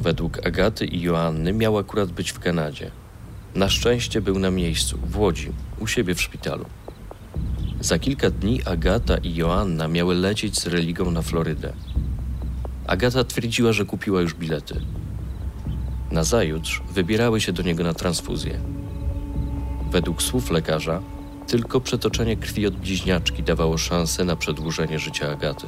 Według 0.00 0.46
Agaty 0.46 0.86
i 0.86 1.00
Joanny 1.00 1.52
miał 1.52 1.78
akurat 1.78 2.10
być 2.10 2.32
w 2.32 2.38
Kanadzie. 2.38 2.90
Na 3.54 3.68
szczęście 3.68 4.20
był 4.20 4.38
na 4.38 4.50
miejscu, 4.50 4.98
w 5.10 5.18
Łodzi, 5.18 5.52
u 5.80 5.86
siebie 5.86 6.14
w 6.14 6.22
szpitalu. 6.22 6.64
Za 7.84 7.98
kilka 7.98 8.30
dni 8.30 8.62
Agata 8.64 9.16
i 9.16 9.34
Joanna 9.34 9.88
miały 9.88 10.14
lecieć 10.14 10.60
z 10.60 10.66
religą 10.66 11.10
na 11.10 11.22
Florydę. 11.22 11.72
Agata 12.86 13.24
twierdziła, 13.24 13.72
że 13.72 13.84
kupiła 13.84 14.20
już 14.20 14.34
bilety. 14.34 14.80
Nazajutrz 16.10 16.82
wybierały 16.90 17.40
się 17.40 17.52
do 17.52 17.62
niego 17.62 17.84
na 17.84 17.94
transfuzję. 17.94 18.58
Według 19.90 20.22
słów 20.22 20.50
lekarza, 20.50 21.00
tylko 21.46 21.80
przetoczenie 21.80 22.36
krwi 22.36 22.66
od 22.66 22.74
bliźniaczki 22.74 23.42
dawało 23.42 23.78
szansę 23.78 24.24
na 24.24 24.36
przedłużenie 24.36 24.98
życia 24.98 25.30
Agaty. 25.30 25.66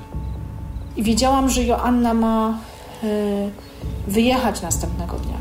I 0.96 1.02
wiedziałam, 1.02 1.50
że 1.50 1.64
Joanna 1.64 2.14
ma 2.14 2.58
y, 3.04 3.50
wyjechać 4.06 4.62
następnego 4.62 5.16
dnia 5.18 5.38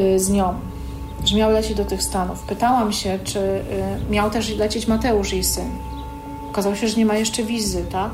y, 0.00 0.18
z 0.18 0.30
nią 0.30 0.69
że 1.24 1.36
miał 1.36 1.50
lecieć 1.50 1.76
do 1.76 1.84
tych 1.84 2.02
Stanów. 2.02 2.42
Pytałam 2.42 2.92
się, 2.92 3.18
czy 3.24 3.38
y, 3.38 3.62
miał 4.10 4.30
też 4.30 4.56
lecieć 4.56 4.86
Mateusz, 4.86 5.32
jej 5.32 5.44
syn. 5.44 5.70
Okazało 6.50 6.74
się, 6.74 6.88
że 6.88 6.96
nie 6.96 7.06
ma 7.06 7.14
jeszcze 7.14 7.42
wizy, 7.42 7.84
tak? 7.92 8.10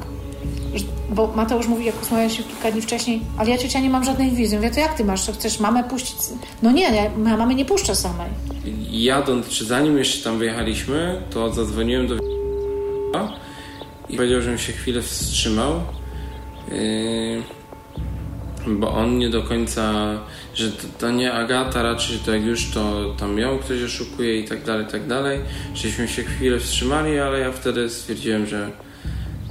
Bo 1.11 1.33
Mateusz 1.37 1.67
mówi, 1.67 1.85
jak 1.85 1.99
rozmawialiśmy 1.99 2.45
kilka 2.45 2.71
dni 2.71 2.81
wcześniej, 2.81 3.21
ale 3.39 3.51
ja 3.51 3.59
ciocia 3.59 3.81
nie 3.81 3.91
mam 3.91 4.05
żadnej 4.05 4.31
wizy. 4.31 4.57
Mówię, 4.57 4.71
to 4.71 4.81
jak 4.81 4.95
ty 4.95 5.05
masz? 5.05 5.27
To 5.27 5.33
chcesz 5.33 5.61
mamę 5.61 5.85
puścić? 5.85 6.17
No 6.63 6.73
nie, 6.73 6.83
ja, 6.83 7.03
ja 7.05 7.37
mamy 7.37 7.55
nie 7.55 7.65
puszczę 7.65 7.95
samej. 7.95 8.31
Jadąc, 8.91 9.49
czy 9.49 9.65
zanim 9.65 9.99
jeszcze 9.99 10.25
tam 10.25 10.39
wyjechaliśmy, 10.39 11.23
to 11.31 11.53
zadzwoniłem 11.53 12.07
do 12.07 12.17
i 14.09 14.17
powiedział, 14.17 14.43
żebym 14.43 14.59
się 14.59 14.73
chwilę 14.73 15.03
wstrzymał. 15.03 15.81
Yy 16.71 17.56
bo 18.67 18.95
on 18.95 19.19
nie 19.19 19.31
do 19.31 19.43
końca, 19.43 19.93
że 20.55 20.71
to, 20.73 20.89
to, 20.99 21.11
nie 21.11 21.33
Agata, 21.33 21.83
raczej 21.83 22.19
to 22.19 22.35
jak 22.35 22.45
już 22.45 22.71
to 22.71 23.15
tam 23.19 23.39
ją 23.39 23.59
ktoś 23.59 23.83
oszukuje 23.83 24.41
i 24.41 24.45
tak 24.49 24.65
dalej, 24.65 24.87
tak 24.93 25.07
dalej. 25.07 25.41
Żeśmy 25.75 26.09
się 26.09 26.25
chwilę 26.25 26.61
wstrzymali, 26.61 27.19
ale 27.19 27.39
ja 27.39 27.53
wtedy 27.53 27.91
stwierdziłem, 27.91 28.47
że 28.47 28.71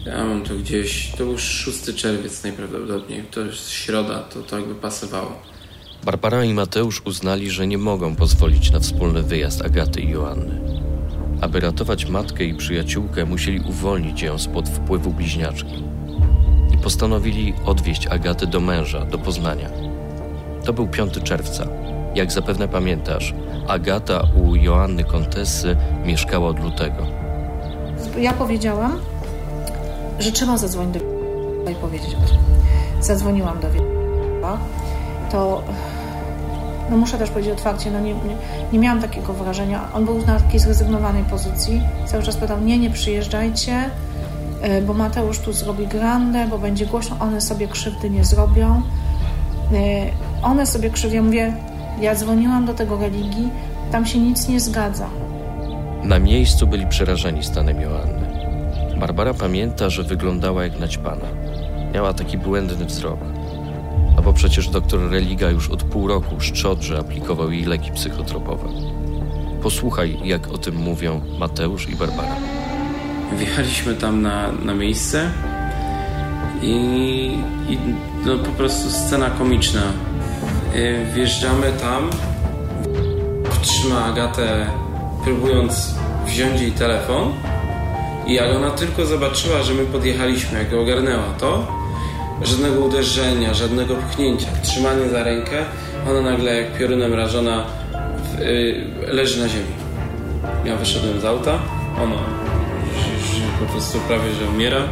Ja 0.05 0.25
mam 0.25 0.41
to 0.41 0.55
gdzieś, 0.55 1.11
to 1.11 1.17
był 1.17 1.37
6 1.37 1.95
czerwiec 1.95 2.43
najprawdopodobniej, 2.43 3.23
to 3.31 3.41
jest 3.41 3.69
środa, 3.69 4.19
to 4.19 4.41
tak 4.41 4.65
by 4.65 4.75
pasowało. 4.75 5.39
Barbara 6.05 6.43
i 6.43 6.53
Mateusz 6.53 7.01
uznali, 7.05 7.49
że 7.49 7.67
nie 7.67 7.77
mogą 7.77 8.15
pozwolić 8.15 8.71
na 8.71 8.79
wspólny 8.79 9.23
wyjazd 9.23 9.61
Agaty 9.61 10.01
i 10.01 10.09
Joanny. 10.09 10.61
Aby 11.41 11.59
ratować 11.59 12.05
matkę 12.05 12.43
i 12.43 12.53
przyjaciółkę, 12.53 13.25
musieli 13.25 13.59
uwolnić 13.59 14.21
ją 14.21 14.39
spod 14.39 14.69
wpływu 14.69 15.11
bliźniaczki. 15.11 15.94
Postanowili 16.85 17.53
odwieźć 17.65 18.07
Agatę 18.07 18.47
do 18.47 18.59
męża, 18.59 19.05
do 19.05 19.17
Poznania. 19.17 19.69
To 20.65 20.73
był 20.73 20.87
5 20.87 21.23
czerwca. 21.23 21.67
Jak 22.15 22.31
zapewne 22.31 22.67
pamiętasz, 22.67 23.33
Agata 23.67 24.23
u 24.43 24.55
Joanny 24.55 25.03
Kontesy 25.03 25.77
mieszkała 26.05 26.47
od 26.47 26.63
lutego. 26.63 27.07
Ja 28.19 28.33
powiedziałam, 28.33 28.99
że 30.19 30.31
trzeba 30.31 30.57
zadzwonić 30.57 30.93
do 30.93 31.71
i 31.71 31.75
powiedzieć 31.75 32.09
o 32.15 32.27
tym. 32.27 32.37
Zadzwoniłam 33.01 33.59
do 33.59 33.67
to 35.31 35.63
no 36.89 36.97
muszę 36.97 37.17
też 37.17 37.29
powiedzieć 37.29 37.53
otwarcie, 37.53 37.91
no 37.91 37.99
nie, 37.99 38.13
nie, 38.13 38.35
nie, 38.73 38.79
miałam 38.79 39.01
takiego 39.01 39.33
wrażenia. 39.33 39.89
On 39.93 40.05
był 40.05 40.25
na 40.25 40.39
takiej 40.39 40.59
zrezygnowanej 40.59 41.23
pozycji. 41.23 41.81
Cały 42.05 42.23
czas 42.23 42.37
pytał, 42.37 42.61
nie, 42.61 42.77
nie 42.77 42.89
przyjeżdżajcie, 42.89 43.89
bo 44.87 44.93
Mateusz 44.93 45.39
tu 45.39 45.53
zrobi 45.53 45.87
grandę, 45.87 46.47
bo 46.49 46.57
będzie 46.57 46.85
głośno, 46.85 47.17
one 47.19 47.41
sobie 47.41 47.67
krzywdy 47.67 48.09
nie 48.09 48.25
zrobią. 48.25 48.81
E, 49.73 50.11
one 50.43 50.65
sobie 50.65 50.89
krzywdy, 50.89 51.15
ja 51.15 51.21
mówię, 51.23 51.53
ja 52.01 52.15
dzwoniłam 52.15 52.65
do 52.65 52.73
tego 52.73 52.97
religii, 52.97 53.49
tam 53.91 54.05
się 54.05 54.19
nic 54.19 54.47
nie 54.47 54.59
zgadza. 54.59 55.09
Na 56.03 56.19
miejscu 56.19 56.67
byli 56.67 56.87
przerażeni 56.87 57.43
stanem 57.43 57.81
Joanny. 57.81 58.25
Barbara 58.99 59.33
pamięta, 59.33 59.89
że 59.89 60.03
wyglądała 60.03 60.63
jak 60.63 60.79
naćpana. 60.79 61.25
Miała 61.93 62.13
taki 62.13 62.37
błędny 62.37 62.85
wzrok. 62.85 63.19
A 64.17 64.21
bo 64.21 64.33
przecież 64.33 64.69
doktor 64.69 65.11
Religa 65.11 65.49
już 65.49 65.69
od 65.69 65.83
pół 65.83 66.07
roku 66.07 66.39
szczodrze 66.39 66.99
aplikował 66.99 67.51
jej 67.51 67.65
leki 67.65 67.91
psychotropowe. 67.91 68.67
Posłuchaj, 69.61 70.19
jak 70.23 70.47
o 70.47 70.57
tym 70.57 70.75
mówią 70.75 71.21
Mateusz 71.39 71.89
i 71.89 71.95
Barbara. 71.95 72.54
Wjechaliśmy 73.37 73.95
tam 73.95 74.21
na, 74.21 74.51
na 74.51 74.73
miejsce 74.73 75.29
i, 76.61 76.73
i 77.69 77.77
no 78.25 78.37
po 78.37 78.51
prostu 78.51 78.89
scena 78.89 79.29
komiczna. 79.29 79.81
Y, 80.75 81.05
wjeżdżamy 81.13 81.71
tam, 81.81 82.09
trzyma 83.61 84.05
Agatę, 84.05 84.67
próbując 85.23 85.95
wziąć 86.25 86.61
jej 86.61 86.71
telefon 86.71 87.33
i 88.27 88.33
jak 88.33 88.55
ona 88.55 88.71
tylko 88.71 89.05
zobaczyła, 89.05 89.63
że 89.63 89.73
my 89.73 89.85
podjechaliśmy, 89.85 90.59
jak 90.59 90.73
ogarnęła 90.73 91.33
to, 91.39 91.67
żadnego 92.43 92.85
uderzenia, 92.85 93.53
żadnego 93.53 93.95
pchnięcia, 93.95 94.47
trzymanie 94.63 95.09
za 95.09 95.23
rękę, 95.23 95.65
ona 96.09 96.21
nagle 96.21 96.55
jak 96.61 96.77
piorunem 96.77 97.13
rażona 97.13 97.65
w, 98.17 98.41
y, 98.41 98.85
leży 99.07 99.39
na 99.39 99.49
ziemi. 99.49 99.65
Ja 100.65 100.75
wyszedłem 100.75 101.21
z 101.21 101.25
auta, 101.25 101.59
ona 102.03 102.44
po 103.59 103.65
prostu 103.65 103.99
prawie, 103.99 104.33
że 104.33 104.49
umiera. 104.49 104.83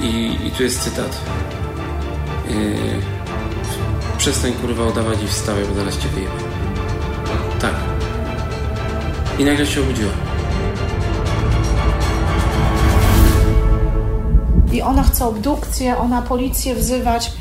I, 0.00 0.38
i 0.46 0.50
tu 0.50 0.62
jest 0.62 0.80
cytat. 0.80 1.20
Yy, 2.48 2.54
przestań 4.18 4.52
kurwa 4.52 4.84
udawać 4.84 5.22
i 5.22 5.26
wstawaj, 5.26 5.64
bo 5.64 5.74
zaraz 5.74 5.98
cię 5.98 6.08
wyjebę. 6.08 6.32
Tak. 7.60 7.74
I 9.38 9.44
nagle 9.44 9.66
się 9.66 9.80
obudziła. 9.80 10.12
I 14.72 14.82
ona 14.82 15.02
chce 15.02 15.26
obdukcję, 15.26 15.96
ona 15.96 16.22
policję 16.22 16.74
wzywać. 16.74 17.32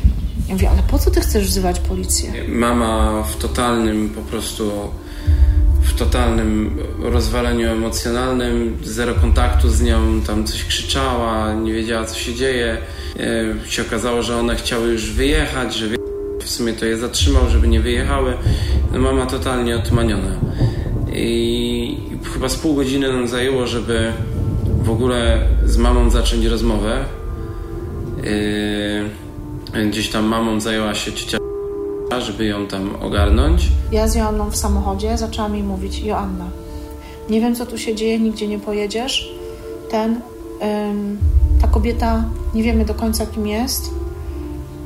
Ja 0.47 0.53
mówię, 0.53 0.69
ale 0.69 0.83
po 0.83 0.99
co 0.99 1.11
ty 1.11 1.21
chcesz 1.21 1.47
wzywać 1.47 1.79
policję? 1.79 2.31
Mama 2.47 3.23
w 3.23 3.35
totalnym 3.35 4.09
po 4.09 4.21
prostu 4.21 4.71
totalnym 5.97 6.77
rozwaleniu 6.99 7.69
emocjonalnym, 7.69 8.77
zero 8.83 9.13
kontaktu 9.13 9.69
z 9.69 9.81
nią, 9.81 10.21
tam 10.27 10.45
coś 10.45 10.65
krzyczała, 10.65 11.53
nie 11.53 11.73
wiedziała 11.73 12.05
co 12.05 12.15
się 12.15 12.35
dzieje. 12.35 12.77
E, 13.19 13.69
się 13.69 13.81
okazało, 13.81 14.21
że 14.21 14.37
one 14.37 14.55
chciały 14.55 14.87
już 14.87 15.11
wyjechać, 15.11 15.75
że 15.75 15.85
w 16.41 16.49
sumie 16.49 16.73
to 16.73 16.85
je 16.85 16.97
zatrzymał, 16.97 17.49
żeby 17.49 17.67
nie 17.67 17.79
wyjechały. 17.79 18.33
No, 18.93 18.99
mama 18.99 19.25
totalnie 19.25 19.75
odmaniona. 19.75 20.35
I 21.13 21.97
chyba 22.33 22.49
z 22.49 22.55
pół 22.55 22.75
godziny 22.75 23.13
nam 23.13 23.27
zajęło, 23.27 23.67
żeby 23.67 24.13
w 24.83 24.89
ogóle 24.89 25.39
z 25.65 25.77
mamą 25.77 26.09
zacząć 26.09 26.45
rozmowę. 26.45 27.05
Yy, 29.73 29.85
gdzieś 29.89 30.09
tam 30.09 30.25
mamą 30.25 30.59
zajęła 30.59 30.93
się 30.93 31.13
ciocia, 31.13 31.37
żeby 32.21 32.45
ją 32.45 32.67
tam 32.67 32.95
ogarnąć. 33.01 33.67
Ja 33.91 34.07
z 34.07 34.15
Joanną 34.15 34.49
w 34.49 34.55
samochodzie 34.55 35.17
zaczęłam 35.17 35.53
jej 35.53 35.63
mówić: 35.63 35.99
Joanna, 35.99 36.45
nie 37.29 37.41
wiem 37.41 37.55
co 37.55 37.65
tu 37.65 37.77
się 37.77 37.95
dzieje, 37.95 38.19
nigdzie 38.19 38.47
nie 38.47 38.59
pojedziesz. 38.59 39.31
Ten, 39.91 40.21
ym, 40.91 41.17
ta 41.61 41.67
kobieta, 41.67 42.23
nie 42.53 42.63
wiemy 42.63 42.85
do 42.85 42.93
końca 42.93 43.25
kim 43.25 43.47
jest. 43.47 43.89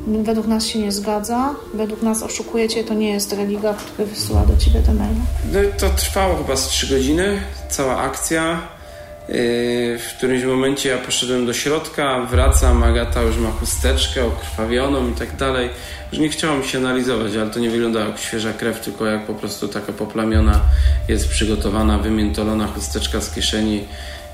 Według 0.07 0.47
nas 0.47 0.65
się 0.65 0.79
nie 0.79 0.91
zgadza, 0.91 1.55
według 1.73 2.01
nas 2.01 2.23
oszukujecie, 2.23 2.83
to 2.83 2.93
nie 2.93 3.09
jest 3.09 3.33
religia, 3.33 3.73
który 3.73 4.07
wysyła 4.07 4.41
do 4.45 4.57
ciebie 4.57 4.81
te 4.81 4.93
maile. 4.93 5.15
No 5.53 5.59
to 5.79 5.89
trwało 5.89 6.35
chyba 6.35 6.55
z 6.55 6.67
trzy 6.67 6.95
godziny, 6.95 7.41
cała 7.69 7.97
akcja. 7.97 8.61
Yy, 9.29 9.35
w 9.99 10.13
którymś 10.17 10.43
momencie 10.43 10.89
ja 10.89 10.97
poszedłem 10.97 11.45
do 11.45 11.53
środka, 11.53 12.25
wracam, 12.25 12.83
Agata 12.83 13.21
już 13.21 13.37
ma 13.37 13.51
chusteczkę 13.51 14.25
okrwawioną 14.25 15.09
i 15.09 15.13
tak 15.13 15.35
dalej. 15.35 15.69
Już 16.11 16.21
nie 16.21 16.29
chciałam 16.29 16.63
się 16.63 16.77
analizować, 16.77 17.35
ale 17.35 17.49
to 17.49 17.59
nie 17.59 17.69
wygląda 17.69 17.99
jak 17.99 18.19
świeża 18.19 18.53
krew, 18.53 18.79
tylko 18.79 19.05
jak 19.05 19.25
po 19.25 19.33
prostu 19.33 19.67
taka 19.67 19.93
poplamiona 19.93 20.61
jest 21.07 21.29
przygotowana, 21.29 21.97
wymiętolona 21.97 22.67
chusteczka 22.67 23.21
z 23.21 23.33
kieszeni 23.33 23.83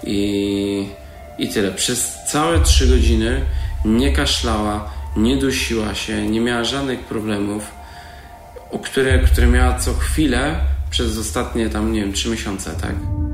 i, 0.04 0.90
i 1.38 1.48
tyle. 1.50 1.72
Przez 1.72 2.18
całe 2.28 2.60
trzy 2.60 2.88
godziny 2.88 3.42
nie 3.86 4.14
kaszlała, 4.14 4.90
nie 5.18 5.38
dusiła 5.38 5.96
się, 5.96 6.28
nie 6.28 6.42
miała 6.42 6.64
żadnych 6.64 7.00
problemów, 7.00 7.72
które, 8.84 9.20
które 9.20 9.48
miała 9.48 9.80
co 9.80 9.94
chwilę 9.94 10.56
przez 10.90 11.18
ostatnie 11.18 11.70
tam, 11.70 11.94
nie 11.94 12.02
wiem, 12.02 12.14
trzy 12.14 12.30
miesiące, 12.30 12.72
tak? 12.82 13.27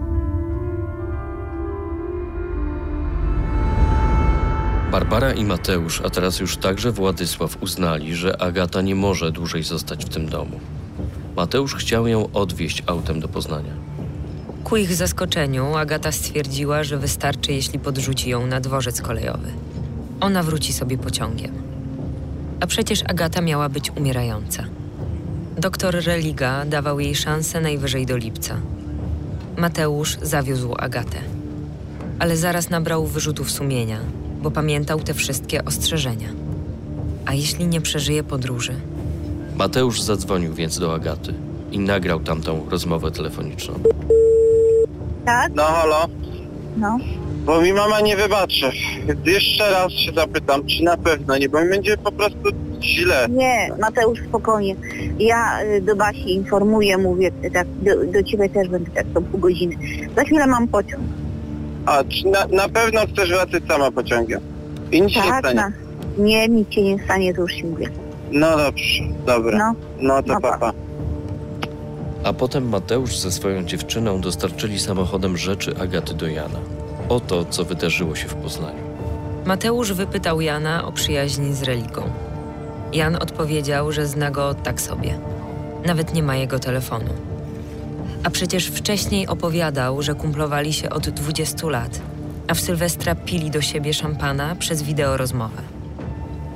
Barbara 4.93 5.33
i 5.33 5.43
Mateusz, 5.45 6.01
a 6.01 6.09
teraz 6.09 6.39
już 6.39 6.57
także 6.57 6.91
Władysław 6.91 7.57
uznali, 7.61 8.15
że 8.15 8.41
Agata 8.41 8.81
nie 8.81 8.95
może 8.95 9.31
dłużej 9.31 9.63
zostać 9.63 10.05
w 10.05 10.09
tym 10.09 10.29
domu. 10.29 10.59
Mateusz 11.35 11.75
chciał 11.75 12.07
ją 12.07 12.29
odwieźć 12.33 12.83
autem 12.85 13.19
do 13.19 13.27
Poznania. 13.27 13.73
Ku 14.63 14.77
ich 14.77 14.95
zaskoczeniu 14.95 15.75
Agata 15.75 16.11
stwierdziła, 16.11 16.83
że 16.83 16.97
wystarczy, 16.97 17.53
jeśli 17.53 17.79
podrzuci 17.79 18.29
ją 18.29 18.47
na 18.47 18.59
dworzec 18.59 19.01
kolejowy. 19.01 19.51
Ona 20.21 20.43
wróci 20.43 20.73
sobie 20.73 20.97
pociągiem. 20.97 21.51
A 22.59 22.67
przecież 22.67 23.03
Agata 23.07 23.41
miała 23.41 23.69
być 23.69 23.91
umierająca. 23.91 24.63
Doktor 25.57 25.95
Religa 26.05 26.65
dawał 26.65 26.99
jej 26.99 27.15
szansę 27.15 27.61
najwyżej 27.61 28.05
do 28.05 28.17
lipca. 28.17 28.57
Mateusz 29.57 30.17
zawiózł 30.21 30.75
Agatę. 30.77 31.17
Ale 32.19 32.37
zaraz 32.37 32.69
nabrał 32.69 33.07
wyrzutów 33.07 33.51
sumienia– 33.51 33.99
bo 34.43 34.51
pamiętał 34.51 34.99
te 34.99 35.13
wszystkie 35.13 35.65
ostrzeżenia. 35.65 36.27
A 37.25 37.33
jeśli 37.33 37.67
nie 37.67 37.81
przeżyje 37.81 38.23
podróży? 38.23 38.73
Mateusz 39.55 40.01
zadzwonił 40.01 40.53
więc 40.53 40.79
do 40.79 40.93
Agaty 40.93 41.33
i 41.71 41.79
nagrał 41.79 42.19
tamtą 42.19 42.69
rozmowę 42.69 43.11
telefoniczną. 43.11 43.73
Tak? 45.25 45.51
No 45.55 45.63
halo? 45.63 46.05
No. 46.77 46.97
Bo 47.45 47.61
mi 47.61 47.73
mama 47.73 48.01
nie 48.01 48.17
wybaczy. 48.17 48.71
Jeszcze 49.25 49.71
raz 49.71 49.91
się 49.91 50.11
zapytam, 50.11 50.67
czy 50.67 50.83
na 50.83 50.97
pewno 50.97 51.37
nie, 51.37 51.49
bo 51.49 51.63
mi 51.63 51.69
będzie 51.69 51.97
po 51.97 52.11
prostu 52.11 52.49
źle. 52.81 53.27
Nie, 53.29 53.69
Mateusz, 53.79 54.19
spokojnie. 54.29 54.75
Ja 55.19 55.63
y, 55.63 55.81
do 55.81 55.95
Basi 55.95 56.33
informuję, 56.33 56.97
mówię, 56.97 57.31
tak, 57.53 57.67
do, 57.81 58.05
do 58.13 58.23
ciebie 58.23 58.49
też 58.49 58.69
będę 58.69 58.91
tak 58.91 59.05
co 59.13 59.21
pół 59.21 59.39
godziny. 59.39 59.75
Za 60.15 60.23
chwilę 60.23 60.47
mam 60.47 60.67
pociąg. 60.67 61.03
A, 61.85 62.03
czy 62.03 62.27
na, 62.27 62.45
na 62.47 62.69
pewno 62.69 63.01
chcesz 63.13 63.29
wracać 63.29 63.63
sama 63.67 63.91
pociągiem? 63.91 64.39
I 64.91 65.01
nic 65.01 65.11
się 65.11 65.19
nie 65.21 65.27
Tak, 65.29 65.39
stanie. 65.39 65.55
na, 65.55 65.71
nie, 66.17 66.47
nic 66.49 66.73
się 66.73 66.81
nie 66.83 67.03
stanie, 67.03 67.33
to 67.33 67.41
już 67.41 67.53
ci 67.55 67.65
mówię. 67.65 67.89
No 68.31 68.57
dobrze, 68.57 69.03
dobra. 69.25 69.57
No. 69.57 69.73
No 69.99 70.23
to 70.23 70.33
No 70.33 70.41
pa. 70.41 70.51
papa. 70.51 70.73
A 72.23 72.33
potem 72.33 72.69
Mateusz 72.69 73.17
ze 73.17 73.31
swoją 73.31 73.63
dziewczyną 73.63 74.21
dostarczyli 74.21 74.79
samochodem 74.79 75.37
rzeczy 75.37 75.75
Agaty 75.81 76.13
do 76.13 76.27
Jana. 76.27 76.59
Oto, 77.09 77.45
co 77.45 77.65
wydarzyło 77.65 78.15
się 78.15 78.27
w 78.27 78.35
Poznaniu. 78.35 78.83
Mateusz 79.45 79.93
wypytał 79.93 80.41
Jana 80.41 80.85
o 80.87 80.91
przyjaźń 80.91 81.51
z 81.53 81.63
Religą. 81.63 82.01
Jan 82.93 83.15
odpowiedział, 83.15 83.91
że 83.91 84.07
zna 84.07 84.31
go 84.31 84.53
tak 84.53 84.81
sobie. 84.81 85.13
Nawet 85.85 86.13
nie 86.13 86.23
ma 86.23 86.35
jego 86.35 86.59
telefonu. 86.59 87.09
A 88.23 88.29
przecież 88.29 88.67
wcześniej 88.67 89.27
opowiadał, 89.27 90.01
że 90.01 90.15
kumplowali 90.15 90.73
się 90.73 90.89
od 90.89 91.09
20 91.09 91.69
lat 91.69 92.01
a 92.47 92.53
w 92.53 92.59
Sylwestra 92.59 93.15
pili 93.15 93.51
do 93.51 93.61
siebie 93.61 93.93
szampana 93.93 94.55
przez 94.55 94.83
wideorozmowę. 94.83 95.61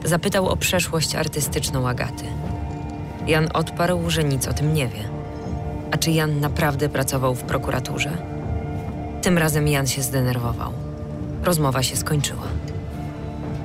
Zapytał 0.05 0.49
o 0.49 0.57
przeszłość 0.57 1.15
artystyczną 1.15 1.89
Agaty. 1.89 2.23
Jan 3.27 3.49
odparł, 3.53 4.09
że 4.09 4.23
nic 4.23 4.47
o 4.47 4.53
tym 4.53 4.73
nie 4.73 4.87
wie. 4.87 5.09
A 5.91 5.97
czy 5.97 6.11
Jan 6.11 6.39
naprawdę 6.39 6.89
pracował 6.89 7.35
w 7.35 7.43
prokuraturze? 7.43 8.17
Tym 9.21 9.37
razem 9.37 9.67
Jan 9.67 9.87
się 9.87 10.01
zdenerwował. 10.01 10.71
Rozmowa 11.43 11.83
się 11.83 11.95
skończyła. 11.95 12.47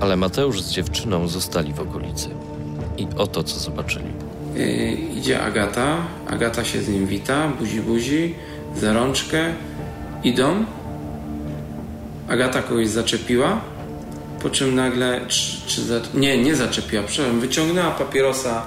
Ale 0.00 0.16
Mateusz 0.16 0.62
z 0.62 0.72
dziewczyną 0.72 1.28
zostali 1.28 1.72
w 1.72 1.80
okolicy. 1.80 2.28
I 2.96 3.06
oto 3.16 3.42
co 3.42 3.58
zobaczyli. 3.60 4.12
Yy, 4.56 4.92
idzie 4.92 5.42
Agata, 5.42 5.96
Agata 6.28 6.64
się 6.64 6.82
z 6.82 6.88
nim 6.88 7.06
wita, 7.06 7.48
buzi 7.48 7.80
buzi, 7.80 8.34
za 8.76 8.92
rączkę, 8.92 9.54
idą. 10.24 10.64
Agata 12.28 12.62
kogoś 12.62 12.88
zaczepiła, 12.88 13.60
po 14.42 14.50
czym 14.50 14.74
nagle, 14.74 15.20
czy, 15.28 15.66
czy 15.66 15.82
za, 15.82 16.00
nie, 16.14 16.42
nie 16.42 16.56
zaczepiła, 16.56 17.02
przepraszam, 17.02 17.40
wyciągnęła 17.40 17.90
papierosa 17.90 18.62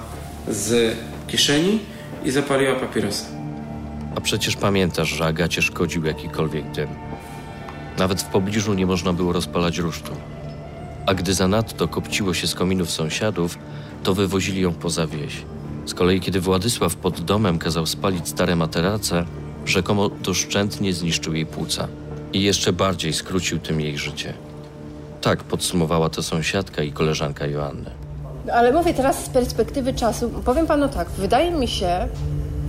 z 0.48 0.96
kieszeni 1.26 1.78
i 2.24 2.30
zapaliła 2.30 2.74
papierosa. 2.74 3.26
A 4.16 4.20
przecież 4.20 4.56
pamiętasz, 4.56 5.08
że 5.08 5.24
Agacie 5.24 5.62
szkodził 5.62 6.04
jakikolwiek 6.04 6.70
dym. 6.70 6.88
Nawet 7.98 8.22
w 8.22 8.24
pobliżu 8.24 8.74
nie 8.74 8.86
można 8.86 9.12
było 9.12 9.32
rozpalać 9.32 9.78
rusztu. 9.78 10.12
A 11.06 11.14
gdy 11.14 11.34
zanadto 11.34 11.88
kopciło 11.88 12.34
się 12.34 12.46
z 12.46 12.54
kominów 12.54 12.90
sąsiadów, 12.90 13.58
to 14.02 14.14
wywozili 14.14 14.60
ją 14.60 14.72
poza 14.74 15.06
wieś. 15.06 15.42
Z 15.86 15.94
kolei 15.94 16.20
kiedy 16.20 16.40
Władysław 16.40 16.96
pod 16.96 17.20
domem 17.20 17.58
kazał 17.58 17.86
spalić 17.86 18.28
stare 18.28 18.56
materace, 18.56 19.24
rzekomo 19.66 20.08
doszczętnie 20.08 20.92
zniszczył 20.92 21.34
jej 21.34 21.46
płuca 21.46 21.88
i 22.32 22.42
jeszcze 22.42 22.72
bardziej 22.72 23.12
skrócił 23.12 23.58
tym 23.58 23.80
jej 23.80 23.98
życie. 23.98 24.34
Tak 25.20 25.44
podsumowała 25.44 26.10
to 26.10 26.22
sąsiadka 26.22 26.82
i 26.82 26.92
koleżanka 26.92 27.46
Joanny. 27.46 27.90
Ale 28.52 28.72
mówię 28.72 28.94
teraz 28.94 29.24
z 29.24 29.28
perspektywy 29.28 29.94
czasu, 29.94 30.30
powiem 30.44 30.66
panu 30.66 30.88
tak, 30.88 31.10
wydaje 31.10 31.50
mi 31.50 31.68
się, 31.68 32.08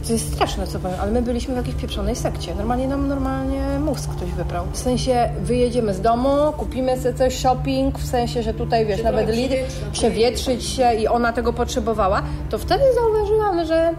to 0.08 0.13
jest 0.13 0.34
straszne 0.34 0.67
co 0.67 0.80
powiem, 0.80 0.98
ale 1.02 1.12
my 1.12 1.22
byliśmy 1.22 1.54
w 1.54 1.58
jakiejś 1.58 1.76
pieprzonej 1.76 2.15
sekcie. 2.15 2.56
Normalnie 2.56 2.88
nam 2.88 3.08
normalnie 3.08 3.80
mózg 3.80 4.10
ktoś 4.10 4.30
wybrał. 4.30 4.65
W 4.72 4.78
sensie 4.78 5.30
wyjedziemy 5.41 5.93
z 5.93 6.02
domu, 6.02 6.30
kupimy 6.58 6.98
sobie 6.98 7.13
coś, 7.13 7.38
shopping, 7.38 8.00
w 8.00 8.06
sensie, 8.06 8.43
że 8.43 8.54
tutaj 8.54 8.86
wiesz, 8.86 9.04
nawet 9.04 9.30
Lidl, 9.36 9.56
przewietrzyć 9.91 10.65
się 10.65 10.93
i 10.93 11.08
ona 11.08 11.34
tego 11.34 11.54
potrzebowała, 11.54 12.22
to 12.50 12.58
wtedy 12.58 12.84
zauważyłam, 12.93 13.65
że 13.65 13.93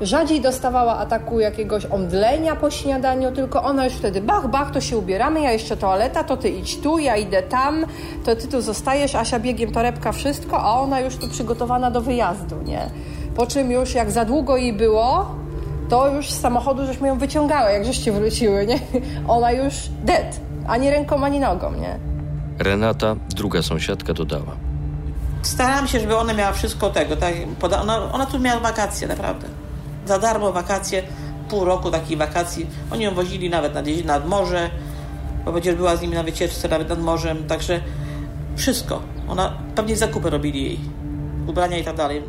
rzadziej 0.00 0.40
dostawała 0.40 0.98
ataku 0.98 1.40
jakiegoś 1.40 1.86
omdlenia 1.86 2.56
po 2.56 2.70
śniadaniu, 2.70 3.32
tylko 3.32 3.62
ona 3.62 3.84
już 3.84 3.94
wtedy 3.94 4.20
bach, 4.20 4.50
bach, 4.50 4.70
to 4.70 4.80
się 4.80 4.98
ubieramy, 4.98 5.40
ja 5.40 5.52
jeszcze 5.52 5.76
toaleta, 5.76 6.24
to 6.24 6.36
ty 6.36 6.48
idź 6.48 6.80
tu, 6.80 6.98
ja 6.98 7.16
idę 7.16 7.42
tam, 7.42 7.86
to 8.24 8.36
ty 8.36 8.48
tu 8.48 8.60
zostajesz, 8.60 9.14
Asia 9.14 9.38
biegiem 9.38 9.72
torebka, 9.72 10.12
wszystko, 10.12 10.60
a 10.60 10.80
ona 10.80 11.00
już 11.00 11.16
tu 11.16 11.28
przygotowana 11.28 11.90
do 11.90 12.00
wyjazdu, 12.00 12.62
nie? 12.62 12.90
Po 13.36 13.46
czym 13.46 13.70
już 13.70 13.94
jak 13.94 14.10
za 14.10 14.24
długo 14.24 14.56
jej 14.56 14.72
było, 14.72 15.37
to 15.88 16.08
już 16.08 16.30
z 16.30 16.40
samochodu 16.40 16.86
żeśmy 16.86 17.08
ją 17.08 17.18
wyciągały, 17.18 17.72
jak 17.72 17.84
żeście 17.84 18.12
wróciły, 18.12 18.66
nie? 18.66 18.78
Ona 19.28 19.52
już 19.52 19.74
dead, 20.04 20.40
ani 20.68 20.90
ręką, 20.90 21.24
ani 21.24 21.40
nogą, 21.40 21.72
nie? 21.72 21.98
Renata, 22.58 23.16
druga 23.36 23.62
sąsiadka, 23.62 24.14
dodała. 24.14 24.52
Starałam 25.42 25.88
się, 25.88 26.00
żeby 26.00 26.16
ona 26.16 26.34
miała 26.34 26.52
wszystko 26.52 26.90
tego. 26.90 27.16
Tak, 27.16 27.34
poda- 27.60 27.80
ona, 27.80 28.12
ona 28.12 28.26
tu 28.26 28.38
miała 28.38 28.60
wakacje, 28.60 29.08
naprawdę. 29.08 29.46
Za 30.06 30.18
darmo 30.18 30.52
wakacje, 30.52 31.02
pół 31.50 31.64
roku 31.64 31.90
takich 31.90 32.18
wakacji. 32.18 32.66
Oni 32.92 33.04
ją 33.04 33.14
wozili 33.14 33.50
nawet 33.50 33.74
nad, 33.74 33.84
nad 34.04 34.28
morze, 34.28 34.70
bo 35.44 35.52
przecież 35.52 35.74
była 35.74 35.96
z 35.96 36.00
nimi 36.02 36.14
na 36.14 36.22
wycieczce 36.22 36.68
nawet 36.68 36.88
nad 36.88 37.02
morzem, 37.02 37.44
także 37.46 37.80
wszystko. 38.56 39.00
Ona, 39.28 39.52
pewnie 39.74 39.96
zakupy 39.96 40.30
robili 40.30 40.64
jej, 40.64 40.78
ubrania 41.46 41.78
i 41.78 41.84
tak 41.84 41.96
dalej. 41.96 42.22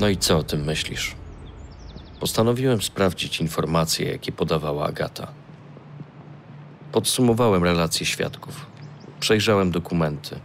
No 0.00 0.08
i 0.08 0.16
co 0.16 0.38
o 0.38 0.42
tym 0.42 0.64
myślisz? 0.64 1.14
Postanowiłem 2.20 2.82
sprawdzić 2.82 3.40
informacje, 3.40 4.10
jakie 4.10 4.32
podawała 4.32 4.86
Agata. 4.86 5.32
Podsumowałem 6.92 7.64
relacje 7.64 8.06
świadków. 8.06 8.66
Przejrzałem 9.20 9.70
dokumenty. 9.70 10.40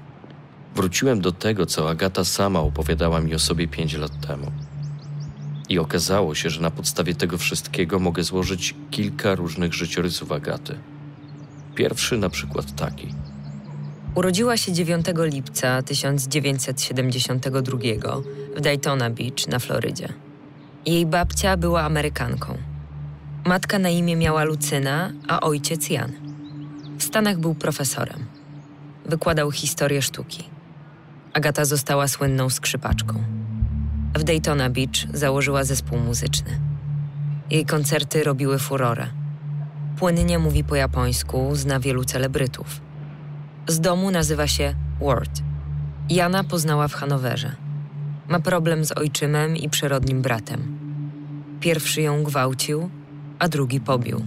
Wróciłem 0.75 1.21
do 1.21 1.31
tego, 1.31 1.65
co 1.65 1.89
Agata 1.89 2.25
sama 2.25 2.59
opowiadała 2.59 3.21
mi 3.21 3.35
o 3.35 3.39
sobie 3.39 3.67
pięć 3.67 3.93
lat 3.93 4.27
temu. 4.27 4.51
I 5.69 5.79
okazało 5.79 6.35
się, 6.35 6.49
że 6.49 6.61
na 6.61 6.71
podstawie 6.71 7.15
tego 7.15 7.37
wszystkiego 7.37 7.99
mogę 7.99 8.23
złożyć 8.23 8.75
kilka 8.91 9.35
różnych 9.35 9.73
życiorysów 9.73 10.31
Agaty. 10.31 10.79
Pierwszy 11.75 12.17
na 12.17 12.29
przykład 12.29 12.75
taki. 12.75 13.13
Urodziła 14.15 14.57
się 14.57 14.73
9 14.73 15.05
lipca 15.17 15.81
1972 15.81 17.77
w 18.55 18.61
Daytona 18.61 19.09
Beach 19.09 19.47
na 19.47 19.59
Florydzie. 19.59 20.13
Jej 20.85 21.05
babcia 21.05 21.57
była 21.57 21.81
Amerykanką. 21.81 22.57
Matka 23.45 23.79
na 23.79 23.89
imię 23.89 24.15
miała 24.15 24.43
Lucyna, 24.43 25.11
a 25.27 25.39
ojciec 25.39 25.89
Jan. 25.89 26.11
W 26.97 27.03
Stanach 27.03 27.39
był 27.39 27.55
profesorem. 27.55 28.25
Wykładał 29.05 29.51
historię 29.51 30.01
sztuki. 30.01 30.43
Agata 31.33 31.65
została 31.65 32.07
słynną 32.07 32.49
skrzypaczką. 32.49 33.23
W 34.15 34.23
Daytona 34.23 34.69
Beach 34.69 35.05
założyła 35.13 35.63
zespół 35.63 35.99
muzyczny. 35.99 36.59
Jej 37.49 37.65
koncerty 37.65 38.23
robiły 38.23 38.59
furorę. 38.59 39.07
Płynnie 39.97 40.39
mówi 40.39 40.63
po 40.63 40.75
japońsku, 40.75 41.55
zna 41.55 41.79
wielu 41.79 42.03
celebrytów. 42.03 42.84
Z 43.67 43.79
domu 43.79 44.11
nazywa 44.11 44.47
się 44.47 44.75
Ward. 45.01 45.41
Jana 46.09 46.43
poznała 46.43 46.87
w 46.87 46.93
Hanowerze. 46.93 47.55
Ma 48.27 48.39
problem 48.39 48.85
z 48.85 48.91
ojczymem 48.91 49.57
i 49.57 49.69
przyrodnim 49.69 50.21
bratem. 50.21 50.77
Pierwszy 51.59 52.01
ją 52.01 52.23
gwałcił, 52.23 52.89
a 53.39 53.47
drugi 53.47 53.79
pobił. 53.79 54.25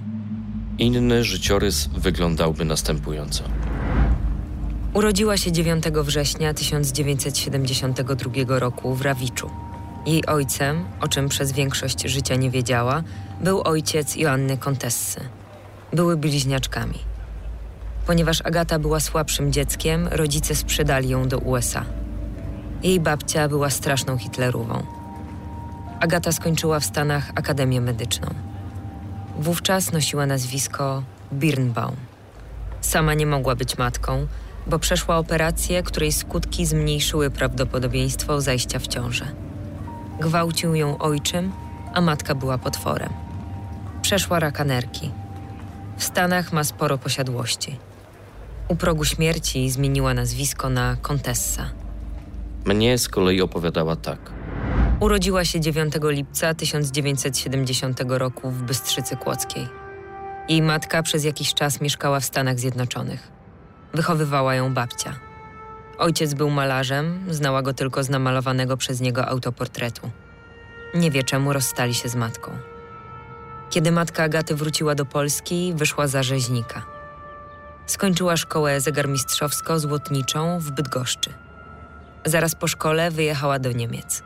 Inny 0.79 1.25
życiorys 1.25 1.87
wyglądałby 1.87 2.65
następująco. 2.65 3.45
Urodziła 4.95 5.37
się 5.37 5.53
9 5.53 5.85
września 5.85 6.55
1972 6.55 8.59
roku 8.59 8.95
w 8.95 9.03
Rawiczu. 9.03 9.51
Jej 10.07 10.27
ojcem, 10.27 10.85
o 11.01 11.09
czym 11.09 11.29
przez 11.29 11.53
większość 11.53 12.03
życia 12.03 12.37
nie 12.37 12.51
wiedziała, 12.51 13.03
był 13.41 13.63
ojciec 13.63 14.17
Joanny 14.17 14.57
Kontessy. 14.57 15.21
Były 15.93 16.17
bliźniaczkami. 16.17 16.99
Ponieważ 18.09 18.41
Agata 18.45 18.79
była 18.79 19.01
słabszym 19.01 19.53
dzieckiem, 19.53 20.09
rodzice 20.11 20.55
sprzedali 20.55 21.09
ją 21.09 21.29
do 21.29 21.39
USA. 21.39 21.85
Jej 22.83 23.01
babcia 23.01 23.49
była 23.49 23.71
straszną 23.71 24.19
Hitlerową. 24.19 24.83
Agata 26.01 26.33
skończyła 26.33 26.81
w 26.81 26.85
Stanach 26.85 27.31
Akademię 27.35 27.81
Medyczną. 27.81 28.29
Wówczas 29.39 29.93
nosiła 29.93 30.27
nazwisko 30.27 31.03
Birnbaum. 31.33 31.97
Sama 32.81 33.15
nie 33.15 33.27
mogła 33.27 33.55
być 33.55 33.79
matką, 33.79 34.27
bo 34.67 34.79
przeszła 34.79 35.17
operację, 35.17 35.83
której 35.83 36.13
skutki 36.13 36.67
zmniejszyły 36.67 37.31
prawdopodobieństwo 37.31 38.41
zajścia 38.41 38.79
w 38.79 38.87
ciążę. 38.87 39.27
Gwałcił 40.21 40.75
ją 40.75 40.99
ojczym, 40.99 41.53
a 41.95 42.01
matka 42.01 42.35
była 42.35 42.59
potworem. 42.59 43.13
Przeszła 44.03 44.41
raka 44.41 44.65
nerki. 44.65 45.11
W 45.97 46.05
Stanach 46.05 46.53
ma 46.53 46.65
sporo 46.65 46.99
posiadłości. 46.99 47.88
U 48.69 48.77
progu 48.77 49.05
śmierci 49.05 49.71
zmieniła 49.71 50.15
nazwisko 50.15 50.69
na 50.69 50.97
Kontessa. 51.03 51.71
Mnie 52.65 52.99
z 52.99 53.09
kolei 53.09 53.43
opowiadała 53.43 53.97
tak. 53.97 54.33
Urodziła 55.01 55.45
się 55.45 55.61
9 55.61 55.95
lipca 56.03 56.55
1970 56.55 58.01
roku 58.09 58.51
w 58.51 58.63
Bystrzycy 58.63 59.17
Kłodzkiej. 59.17 59.69
Jej 60.49 60.63
matka 60.63 61.03
przez 61.03 61.25
jakiś 61.25 61.55
czas 61.55 61.81
mieszkała 61.81 62.21
w 62.21 62.25
Stanach 62.25 62.59
Zjednoczonych. 62.59 63.29
Wychowywała 63.95 64.55
ją 64.55 64.75
babcia. 64.75 65.15
Ojciec 65.99 66.35
był 66.35 66.51
malarzem, 66.51 67.25
znała 67.31 67.63
go 67.63 67.75
tylko 67.75 68.05
z 68.05 68.09
namalowanego 68.09 68.77
przez 68.77 69.01
niego 69.01 69.29
autoportretu. 69.29 70.11
Nie 70.95 71.11
wie 71.11 71.23
czemu 71.23 71.53
rozstali 71.53 71.95
się 71.95 72.09
z 72.09 72.15
matką. 72.15 72.51
Kiedy 73.71 73.93
matka 73.93 74.23
Agaty 74.23 74.55
wróciła 74.55 74.95
do 74.95 75.05
Polski, 75.05 75.73
wyszła 75.77 76.07
za 76.07 76.23
rzeźnika. 76.23 76.98
Skończyła 77.89 78.37
szkołę 78.37 78.81
zegarmistrzowsko-złotniczą 78.81 80.61
w 80.61 80.71
Bydgoszczy. 80.71 81.31
Zaraz 82.25 82.55
po 82.55 82.69
szkole 82.69 83.11
wyjechała 83.11 83.59
do 83.59 83.73
Niemiec. 83.73 84.23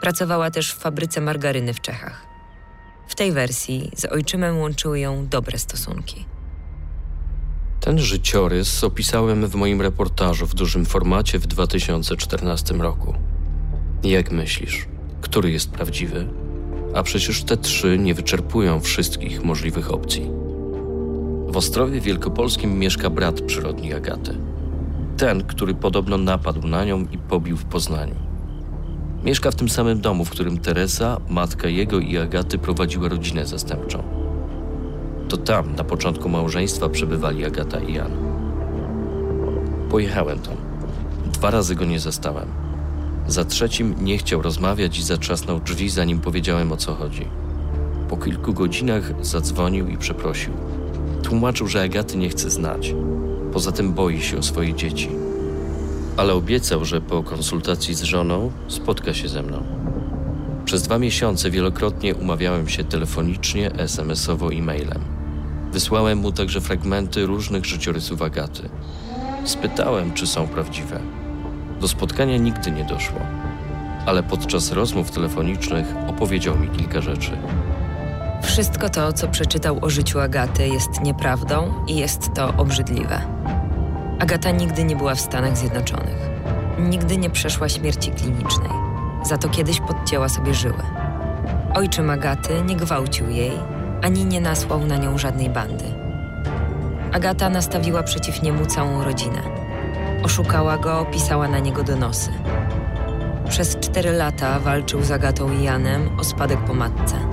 Pracowała 0.00 0.50
też 0.50 0.72
w 0.72 0.78
fabryce 0.78 1.20
margaryny 1.20 1.74
w 1.74 1.80
Czechach. 1.80 2.26
W 3.08 3.14
tej 3.14 3.32
wersji 3.32 3.90
z 3.96 4.04
ojczymem 4.04 4.58
łączyły 4.58 5.00
ją 5.00 5.26
dobre 5.26 5.58
stosunki. 5.58 6.24
Ten 7.80 7.98
życiorys 7.98 8.84
opisałem 8.84 9.46
w 9.46 9.54
moim 9.54 9.80
reportażu 9.80 10.46
w 10.46 10.54
dużym 10.54 10.84
formacie 10.84 11.38
w 11.38 11.46
2014 11.46 12.74
roku. 12.74 13.14
Jak 14.02 14.32
myślisz, 14.32 14.88
który 15.20 15.50
jest 15.50 15.70
prawdziwy? 15.70 16.28
A 16.94 17.02
przecież 17.02 17.44
te 17.44 17.56
trzy 17.56 17.98
nie 17.98 18.14
wyczerpują 18.14 18.80
wszystkich 18.80 19.44
możliwych 19.44 19.90
opcji. 19.90 20.49
W 21.50 21.56
Ostrowie 21.56 22.00
Wielkopolskim 22.00 22.78
mieszka 22.78 23.10
brat 23.10 23.40
przyrodni 23.40 23.94
Agaty. 23.94 24.36
Ten, 25.16 25.44
który 25.44 25.74
podobno 25.74 26.18
napadł 26.18 26.68
na 26.68 26.84
nią 26.84 27.06
i 27.12 27.18
pobił 27.18 27.56
w 27.56 27.64
Poznaniu. 27.64 28.14
Mieszka 29.24 29.50
w 29.50 29.54
tym 29.54 29.68
samym 29.68 30.00
domu, 30.00 30.24
w 30.24 30.30
którym 30.30 30.58
Teresa, 30.58 31.20
matka 31.28 31.68
jego 31.68 31.98
i 31.98 32.18
Agaty 32.18 32.58
prowadziła 32.58 33.08
rodzinę 33.08 33.46
zastępczą. 33.46 34.02
To 35.28 35.36
tam, 35.36 35.74
na 35.74 35.84
początku 35.84 36.28
małżeństwa, 36.28 36.88
przebywali 36.88 37.44
Agata 37.44 37.80
i 37.80 37.94
Jan. 37.94 38.12
Pojechałem 39.90 40.38
tam. 40.38 40.56
Dwa 41.32 41.50
razy 41.50 41.74
go 41.74 41.84
nie 41.84 42.00
zastałem. 42.00 42.48
Za 43.26 43.44
trzecim 43.44 43.94
nie 44.00 44.18
chciał 44.18 44.42
rozmawiać 44.42 44.98
i 44.98 45.02
zatrzasnął 45.02 45.60
drzwi, 45.60 45.90
zanim 45.90 46.20
powiedziałem 46.20 46.72
o 46.72 46.76
co 46.76 46.94
chodzi. 46.94 47.28
Po 48.08 48.16
kilku 48.16 48.52
godzinach 48.52 49.24
zadzwonił 49.24 49.88
i 49.88 49.98
przeprosił. 49.98 50.52
Tłumaczył, 51.22 51.66
że 51.66 51.82
Agaty 51.82 52.18
nie 52.18 52.28
chce 52.28 52.50
znać. 52.50 52.94
Poza 53.52 53.72
tym 53.72 53.92
boi 53.92 54.22
się 54.22 54.38
o 54.38 54.42
swoje 54.42 54.74
dzieci. 54.74 55.08
Ale 56.16 56.34
obiecał, 56.34 56.84
że 56.84 57.00
po 57.00 57.22
konsultacji 57.22 57.94
z 57.94 58.02
żoną 58.02 58.50
spotka 58.68 59.14
się 59.14 59.28
ze 59.28 59.42
mną. 59.42 59.62
Przez 60.64 60.82
dwa 60.82 60.98
miesiące 60.98 61.50
wielokrotnie 61.50 62.14
umawiałem 62.14 62.68
się 62.68 62.84
telefonicznie, 62.84 63.72
SMS-owo 63.72 64.50
i 64.50 64.62
mailem. 64.62 65.00
Wysłałem 65.72 66.18
mu 66.18 66.32
także 66.32 66.60
fragmenty 66.60 67.26
różnych 67.26 67.64
życiorysów 67.64 68.22
Agaty. 68.22 68.68
Spytałem, 69.44 70.12
czy 70.12 70.26
są 70.26 70.48
prawdziwe. 70.48 71.00
Do 71.80 71.88
spotkania 71.88 72.36
nigdy 72.36 72.70
nie 72.70 72.84
doszło, 72.84 73.20
ale 74.06 74.22
podczas 74.22 74.72
rozmów 74.72 75.10
telefonicznych 75.10 75.86
opowiedział 76.06 76.58
mi 76.58 76.68
kilka 76.68 77.00
rzeczy. 77.00 77.30
Wszystko 78.42 78.88
to, 78.88 79.12
co 79.12 79.28
przeczytał 79.28 79.78
o 79.82 79.90
życiu 79.90 80.20
Agaty, 80.20 80.68
jest 80.68 81.00
nieprawdą 81.00 81.84
i 81.86 81.96
jest 81.96 82.34
to 82.34 82.54
obrzydliwe. 82.56 83.20
Agata 84.18 84.50
nigdy 84.50 84.84
nie 84.84 84.96
była 84.96 85.14
w 85.14 85.20
Stanach 85.20 85.56
Zjednoczonych. 85.56 86.30
Nigdy 86.78 87.16
nie 87.16 87.30
przeszła 87.30 87.68
śmierci 87.68 88.10
klinicznej. 88.10 88.70
Za 89.22 89.38
to 89.38 89.48
kiedyś 89.48 89.80
podcięła 89.80 90.28
sobie 90.28 90.54
żyły. 90.54 90.82
Ojczym 91.74 92.10
Agaty 92.10 92.62
nie 92.62 92.76
gwałcił 92.76 93.30
jej, 93.30 93.52
ani 94.02 94.24
nie 94.24 94.40
nasłał 94.40 94.86
na 94.86 94.96
nią 94.96 95.18
żadnej 95.18 95.50
bandy. 95.50 95.84
Agata 97.12 97.50
nastawiła 97.50 98.02
przeciw 98.02 98.42
niemu 98.42 98.66
całą 98.66 99.04
rodzinę. 99.04 99.42
Oszukała 100.22 100.78
go, 100.78 101.06
pisała 101.12 101.48
na 101.48 101.58
niego 101.58 101.82
donosy. 101.82 102.30
Przez 103.48 103.76
cztery 103.76 104.12
lata 104.12 104.60
walczył 104.60 105.02
z 105.02 105.10
Agatą 105.10 105.52
i 105.52 105.62
Janem 105.62 106.18
o 106.18 106.24
spadek 106.24 106.58
po 106.58 106.74
matce. 106.74 107.29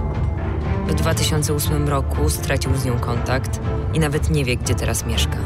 W 0.88 0.93
2008 0.95 1.89
roku 1.89 2.30
stracił 2.30 2.76
z 2.76 2.86
nią 2.86 3.00
kontakt 3.00 3.60
i 3.93 4.00
nawet 4.00 4.30
nie 4.30 4.45
wie, 4.45 4.58
gdzie 4.58 4.76
teraz 4.76 5.06
mieszka. 5.06 5.38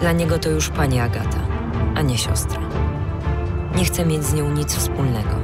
Dla 0.00 0.12
niego 0.12 0.38
to 0.38 0.48
już 0.48 0.68
pani 0.68 1.00
Agata, 1.00 1.38
a 1.94 2.02
nie 2.02 2.18
siostra. 2.18 2.60
Nie 3.76 3.84
chce 3.84 4.06
mieć 4.06 4.24
z 4.24 4.34
nią 4.34 4.50
nic 4.50 4.74
wspólnego. 4.74 5.36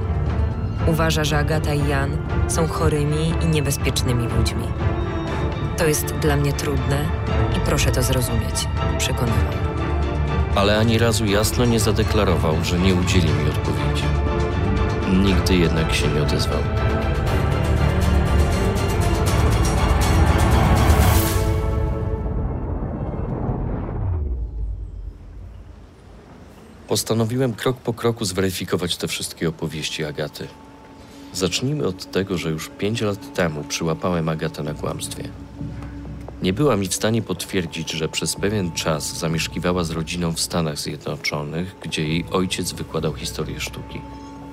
Uważa, 0.86 1.24
że 1.24 1.38
Agata 1.38 1.74
i 1.74 1.88
Jan 1.88 2.10
są 2.48 2.68
chorymi 2.68 3.34
i 3.44 3.46
niebezpiecznymi 3.46 4.28
ludźmi. 4.38 4.64
To 5.76 5.86
jest 5.86 6.06
dla 6.06 6.36
mnie 6.36 6.52
trudne 6.52 7.04
i 7.56 7.60
proszę 7.60 7.90
to 7.90 8.02
zrozumieć, 8.02 8.68
przekonywał. 8.98 9.52
Ale 10.54 10.78
ani 10.78 10.98
razu 10.98 11.26
jasno 11.26 11.64
nie 11.64 11.80
zadeklarował, 11.80 12.64
że 12.64 12.78
nie 12.78 12.94
udzieli 12.94 13.28
mi 13.32 13.50
odpowiedzi. 13.50 14.04
Nigdy 15.12 15.56
jednak 15.56 15.94
się 15.94 16.08
nie 16.08 16.22
odezwał. 16.22 16.60
Postanowiłem 26.88 27.54
krok 27.54 27.76
po 27.76 27.92
kroku 27.92 28.24
zweryfikować 28.24 28.96
te 28.96 29.08
wszystkie 29.08 29.48
opowieści 29.48 30.04
Agaty. 30.04 30.48
Zacznijmy 31.32 31.86
od 31.86 32.10
tego, 32.10 32.38
że 32.38 32.50
już 32.50 32.68
pięć 32.68 33.00
lat 33.00 33.34
temu 33.34 33.64
przyłapałem 33.64 34.28
Agatę 34.28 34.62
na 34.62 34.74
kłamstwie. 34.74 35.28
Nie 36.42 36.52
była 36.52 36.76
mi 36.76 36.88
w 36.88 36.94
stanie 36.94 37.22
potwierdzić, 37.22 37.90
że 37.90 38.08
przez 38.08 38.36
pewien 38.36 38.72
czas 38.72 39.18
zamieszkiwała 39.18 39.84
z 39.84 39.90
rodziną 39.90 40.32
w 40.32 40.40
Stanach 40.40 40.78
Zjednoczonych, 40.78 41.76
gdzie 41.82 42.08
jej 42.08 42.24
ojciec 42.30 42.72
wykładał 42.72 43.14
historię 43.14 43.60
sztuki. 43.60 44.00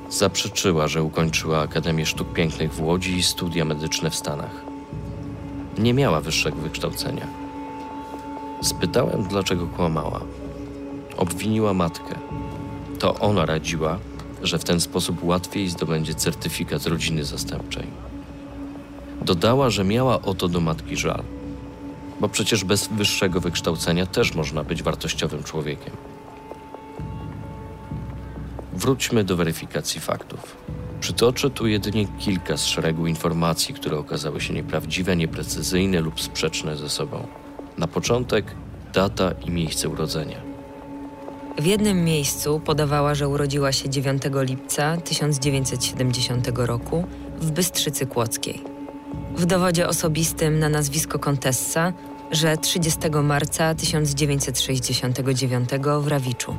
Zaprzeczyła, 0.10 0.88
że 0.88 1.04
ukończyła 1.04 1.60
Akademię 1.60 2.06
Sztuk 2.06 2.34
Pięknych 2.34 2.74
w 2.74 2.82
Łodzi 2.82 3.16
i 3.18 3.24
studia 3.24 3.66
medyczne 3.66 4.10
w 4.10 4.16
Stanach. 4.16 4.66
Nie 5.78 5.94
miała 5.94 6.22
wyższego 6.22 6.58
wykształcenia. 6.58 7.28
Spytałem, 8.62 9.24
dlaczego 9.24 9.68
kłamała. 9.68 10.22
Obwiniła 11.20 11.74
matkę. 11.74 12.16
To 13.00 13.16
ona 13.16 13.46
radziła, 13.46 14.00
że 14.44 14.60
w 14.60 14.64
ten 14.64 14.80
sposób 14.80 15.24
łatwiej 15.24 15.70
zdobędzie 15.70 16.14
certyfikat 16.14 16.86
rodziny 16.86 17.24
zastępczej. 17.24 17.88
Dodała, 19.22 19.70
że 19.70 19.84
miała 19.84 20.22
o 20.22 20.34
to 20.34 20.48
do 20.48 20.60
matki 20.60 20.98
żal, 20.98 21.24
bo 22.20 22.30
przecież 22.30 22.64
bez 22.64 22.88
wyższego 22.88 23.42
wykształcenia 23.42 24.06
też 24.06 24.36
można 24.36 24.64
być 24.64 24.84
wartościowym 24.84 25.44
człowiekiem. 25.44 25.94
Wróćmy 28.74 29.24
do 29.24 29.36
weryfikacji 29.36 30.02
faktów. 30.02 30.58
Przytoczę 31.00 31.50
tu 31.50 31.68
jedynie 31.68 32.08
kilka 32.20 32.58
z 32.58 32.66
szeregu 32.66 33.08
informacji, 33.08 33.76
które 33.76 33.98
okazały 33.98 34.42
się 34.42 34.54
nieprawdziwe, 34.54 35.16
nieprecyzyjne 35.16 36.02
lub 36.02 36.22
sprzeczne 36.22 36.78
ze 36.78 36.90
sobą. 36.90 37.28
Na 37.78 37.88
początek 37.88 38.56
data 38.94 39.32
i 39.46 39.52
miejsce 39.52 39.90
urodzenia. 39.90 40.49
W 41.60 41.66
jednym 41.66 42.04
miejscu 42.04 42.60
podawała, 42.60 43.16
że 43.16 43.28
urodziła 43.28 43.72
się 43.72 43.90
9 43.90 44.22
lipca 44.34 44.98
1970 44.98 46.48
roku 46.56 47.06
w 47.42 47.52
Bystrzycy 47.52 48.06
Kłodzkiej. 48.06 48.62
W 49.36 49.46
dowodzie 49.46 49.88
osobistym 49.88 50.60
na 50.60 50.70
nazwisko 50.70 51.20
Kontessa, 51.20 51.94
że 52.32 52.58
30 52.58 53.00
marca 53.24 53.76
1969 53.76 55.70
w 56.02 56.08
Rawiczu. 56.08 56.56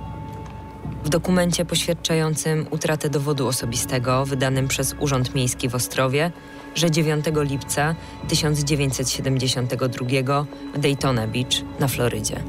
W 1.05 1.09
dokumencie 1.09 1.65
poświadczającym 1.65 2.67
utratę 2.71 3.11
dowodu 3.11 3.47
osobistego 3.47 4.27
wydanym 4.27 4.69
przez 4.69 4.95
Urząd 4.99 5.35
Miejski 5.35 5.69
w 5.69 5.75
Ostrowie, 5.75 6.33
że 6.75 6.91
9 6.91 7.25
lipca 7.35 7.95
1972 8.29 10.47
w 10.75 10.79
Daytona 10.79 11.27
Beach 11.27 11.55
na 11.79 11.89
Florydzie. 11.89 12.43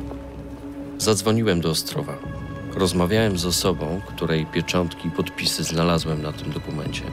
Zadzwoniłem 0.98 1.62
do 1.62 1.70
Ostrowa. 1.70 2.41
Rozmawiałem 2.76 3.38
z 3.38 3.46
osobą, 3.46 4.02
której 4.08 4.46
pieczątki 4.46 5.08
i 5.08 5.12
podpisy 5.12 5.64
znalazłem 5.64 6.22
na 6.22 6.32
tym 6.32 6.52
dokumencie. 6.52 7.04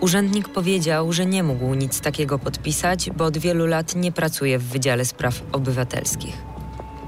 Urzędnik 0.00 0.48
powiedział, 0.48 1.12
że 1.12 1.26
nie 1.26 1.42
mógł 1.42 1.74
nic 1.74 2.00
takiego 2.00 2.38
podpisać, 2.38 3.10
bo 3.10 3.24
od 3.24 3.38
wielu 3.38 3.66
lat 3.66 3.94
nie 3.94 4.12
pracuje 4.12 4.58
w 4.58 4.64
Wydziale 4.64 5.04
Spraw 5.04 5.42
Obywatelskich. 5.52 6.42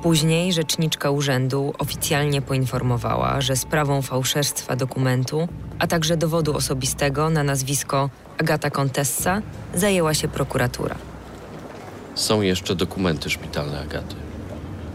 Później 0.02 0.52
rzeczniczka 0.52 1.10
urzędu 1.10 1.74
oficjalnie 1.78 2.42
poinformowała, 2.42 3.40
że 3.40 3.56
sprawą 3.56 4.02
fałszerstwa 4.02 4.76
dokumentu, 4.76 5.48
a 5.78 5.86
także 5.86 6.16
dowodu 6.16 6.56
osobistego 6.56 7.30
na 7.30 7.42
nazwisko 7.42 8.10
Agata 8.38 8.70
Contessa 8.70 9.42
zajęła 9.74 10.14
się 10.14 10.28
prokuratura. 10.28 10.96
Są 12.14 12.40
jeszcze 12.40 12.74
dokumenty 12.74 13.30
szpitalne 13.30 13.80
Agaty. 13.80 14.29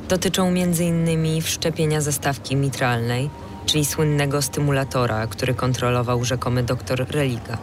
Dotyczą 0.09 0.47
m.in. 0.47 1.41
wszczepienia 1.41 2.01
zastawki 2.01 2.56
mitralnej, 2.56 3.29
czyli 3.65 3.85
słynnego 3.85 4.41
stymulatora, 4.41 5.27
który 5.27 5.53
kontrolował 5.53 6.25
rzekomy 6.25 6.63
doktor 6.63 7.06
Religa. 7.10 7.58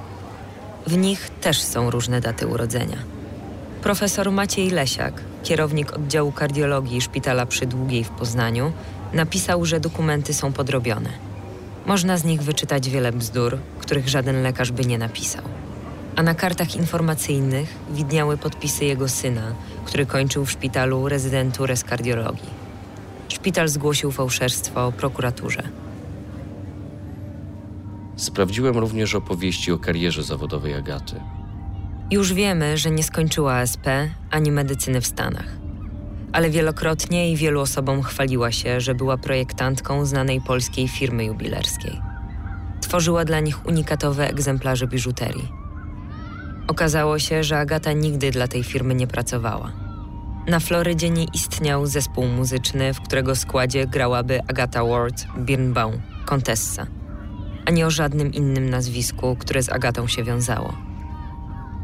W 0.86 0.96
nich 0.96 1.30
też 1.40 1.62
są 1.62 1.90
różne 1.90 2.20
daty 2.20 2.46
urodzenia. 2.46 2.96
Profesor 3.82 4.30
Maciej 4.30 4.70
Lesiak, 4.70 5.20
kierownik 5.42 5.92
oddziału 5.92 6.32
kardiologii 6.32 7.00
Szpitala 7.00 7.46
przy 7.46 7.66
Długiej 7.66 8.04
w 8.04 8.10
Poznaniu, 8.10 8.72
napisał, 9.12 9.64
że 9.64 9.80
dokumenty 9.80 10.34
są 10.34 10.52
podrobione. 10.52 11.10
Można 11.86 12.18
z 12.18 12.24
nich 12.24 12.42
wyczytać 12.42 12.90
wiele 12.90 13.12
bzdur, 13.12 13.58
których 13.78 14.08
żaden 14.08 14.42
lekarz 14.42 14.72
by 14.72 14.84
nie 14.84 14.98
napisał. 14.98 15.61
A 16.16 16.22
na 16.22 16.34
kartach 16.34 16.76
informacyjnych 16.76 17.74
widniały 17.90 18.36
podpisy 18.38 18.84
jego 18.84 19.08
syna, 19.08 19.54
który 19.84 20.06
kończył 20.06 20.44
w 20.44 20.50
szpitalu 20.50 21.08
rezydenturę 21.08 21.76
z 21.76 21.84
kardiologii. 21.84 22.50
Szpital 23.28 23.68
zgłosił 23.68 24.12
fałszerstwo 24.12 24.92
prokuraturze. 24.92 25.62
Sprawdziłem 28.16 28.78
również 28.78 29.14
opowieści 29.14 29.72
o 29.72 29.78
karierze 29.78 30.22
zawodowej 30.22 30.74
Agaty. 30.74 31.20
Już 32.10 32.32
wiemy, 32.32 32.78
że 32.78 32.90
nie 32.90 33.02
skończyła 33.02 33.60
SP 33.72 33.86
ani 34.30 34.52
medycyny 34.52 35.00
w 35.00 35.06
Stanach. 35.06 35.46
ale 36.32 36.50
wielokrotnie 36.50 37.32
i 37.32 37.36
wielu 37.36 37.60
osobom 37.60 38.02
chwaliła 38.02 38.52
się, 38.52 38.80
że 38.80 38.94
była 38.94 39.16
projektantką 39.16 40.06
znanej 40.06 40.40
polskiej 40.40 40.88
firmy 40.88 41.24
jubilerskiej. 41.24 42.00
Tworzyła 42.80 43.24
dla 43.24 43.40
nich 43.40 43.66
unikatowe 43.66 44.28
egzemplarze 44.28 44.86
biżuterii. 44.86 45.61
Okazało 46.72 47.18
się, 47.18 47.44
że 47.44 47.58
Agata 47.58 47.92
nigdy 47.92 48.30
dla 48.30 48.48
tej 48.48 48.64
firmy 48.64 48.94
nie 48.94 49.06
pracowała. 49.06 49.72
Na 50.46 50.60
Florydzie 50.60 51.10
nie 51.10 51.24
istniał 51.24 51.86
zespół 51.86 52.26
muzyczny, 52.26 52.94
w 52.94 53.00
którego 53.00 53.36
składzie 53.36 53.86
grałaby 53.86 54.40
Agata 54.48 54.84
Ward 54.84 55.24
Birnbaum, 55.38 56.00
kontessa, 56.24 56.86
a 57.66 57.70
nie 57.70 57.86
o 57.86 57.90
żadnym 57.90 58.32
innym 58.32 58.70
nazwisku, 58.70 59.36
które 59.36 59.62
z 59.62 59.68
Agatą 59.68 60.06
się 60.06 60.24
wiązało. 60.24 60.76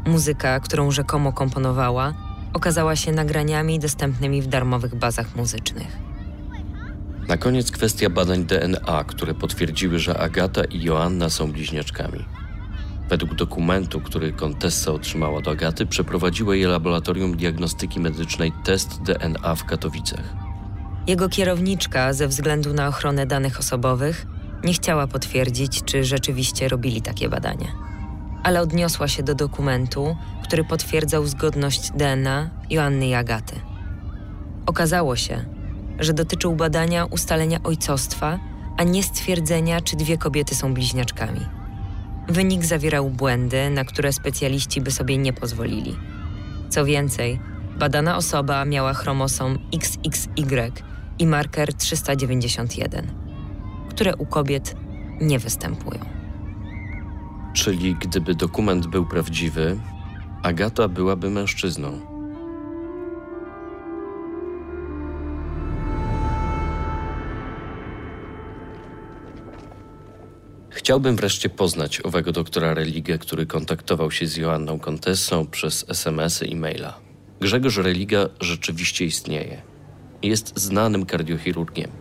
Muzyka, 0.05 0.59
którą 0.59 0.91
rzekomo 0.91 1.33
komponowała, 1.33 2.13
okazała 2.53 2.95
się 2.95 3.11
nagraniami 3.11 3.79
dostępnymi 3.79 4.41
w 4.41 4.47
darmowych 4.47 4.95
bazach 4.95 5.35
muzycznych. 5.35 5.97
Na 7.27 7.37
koniec 7.37 7.71
kwestia 7.71 8.09
badań 8.09 8.45
DNA, 8.45 9.03
które 9.03 9.33
potwierdziły, 9.33 9.99
że 9.99 10.19
Agata 10.19 10.63
i 10.63 10.83
Joanna 10.83 11.29
są 11.29 11.51
bliźniaczkami. 11.51 12.38
Według 13.09 13.35
dokumentu, 13.35 14.01
który 14.01 14.33
kontessa 14.33 14.91
otrzymała 14.91 15.41
do 15.41 15.51
Agaty, 15.51 15.85
przeprowadziło 15.85 16.53
je 16.53 16.67
laboratorium 16.67 17.37
diagnostyki 17.37 17.99
medycznej 17.99 18.51
test 18.63 19.01
DNA 19.01 19.55
w 19.55 19.65
Katowicach. 19.65 20.33
Jego 21.07 21.29
kierowniczka, 21.29 22.13
ze 22.13 22.27
względu 22.27 22.73
na 22.73 22.87
ochronę 22.87 23.25
danych 23.25 23.59
osobowych, 23.59 24.27
nie 24.63 24.73
chciała 24.73 25.07
potwierdzić, 25.07 25.83
czy 25.85 26.03
rzeczywiście 26.03 26.67
robili 26.67 27.01
takie 27.01 27.29
badania. 27.29 27.67
Ale 28.43 28.61
odniosła 28.61 29.07
się 29.07 29.23
do 29.23 29.35
dokumentu, 29.35 30.15
który 30.43 30.63
potwierdzał 30.63 31.27
zgodność 31.27 31.91
DNA 31.91 32.49
Joanny 32.69 33.07
i 33.07 33.13
Agaty. 33.13 33.55
Okazało 34.65 35.15
się, 35.15 35.45
że 35.99 36.13
dotyczył 36.13 36.55
badania 36.55 37.05
ustalenia 37.05 37.63
ojcostwa, 37.63 38.39
a 38.77 38.83
nie 38.83 39.03
stwierdzenia, 39.03 39.81
czy 39.81 39.95
dwie 39.95 40.17
kobiety 40.17 40.55
są 40.55 40.73
bliźniaczkami. 40.73 41.58
Wynik 42.29 42.65
zawierał 42.65 43.09
błędy, 43.09 43.69
na 43.69 43.83
które 43.83 44.13
specjaliści 44.13 44.81
by 44.81 44.91
sobie 44.91 45.17
nie 45.17 45.33
pozwolili. 45.33 45.95
Co 46.69 46.85
więcej, 46.85 47.39
badana 47.79 48.17
osoba 48.17 48.65
miała 48.65 48.93
chromosom 48.93 49.59
XXY 49.73 50.71
i 51.19 51.27
marker 51.27 51.73
391, 51.73 53.07
które 53.89 54.15
u 54.15 54.25
kobiet 54.25 54.75
nie 55.21 55.39
występują. 55.39 55.99
Czyli 57.53 57.95
gdyby 57.95 58.35
dokument 58.35 58.87
był 58.87 59.05
prawdziwy, 59.05 59.79
Agata 60.43 60.87
byłaby 60.87 61.29
mężczyzną. 61.29 62.18
Chciałbym 70.89 71.15
wreszcie 71.15 71.49
poznać 71.49 72.01
owego 72.01 72.31
doktora 72.31 72.73
Religę, 72.73 73.17
który 73.17 73.45
kontaktował 73.45 74.11
się 74.11 74.27
z 74.27 74.37
Joanną 74.37 74.79
Kontessą 74.79 75.47
przez 75.47 75.85
SMS-y 75.89 76.45
i 76.45 76.55
maila. 76.55 76.99
Grzegorz 77.41 77.77
Religa 77.77 78.29
rzeczywiście 78.39 79.05
istnieje. 79.05 79.61
Jest 80.23 80.59
znanym 80.59 81.05
kardiochirurgiem. 81.05 81.91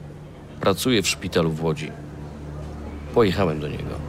Pracuje 0.60 1.02
w 1.02 1.08
szpitalu 1.08 1.50
w 1.50 1.64
Łodzi. 1.64 1.90
Pojechałem 3.14 3.60
do 3.60 3.68
niego. 3.68 4.00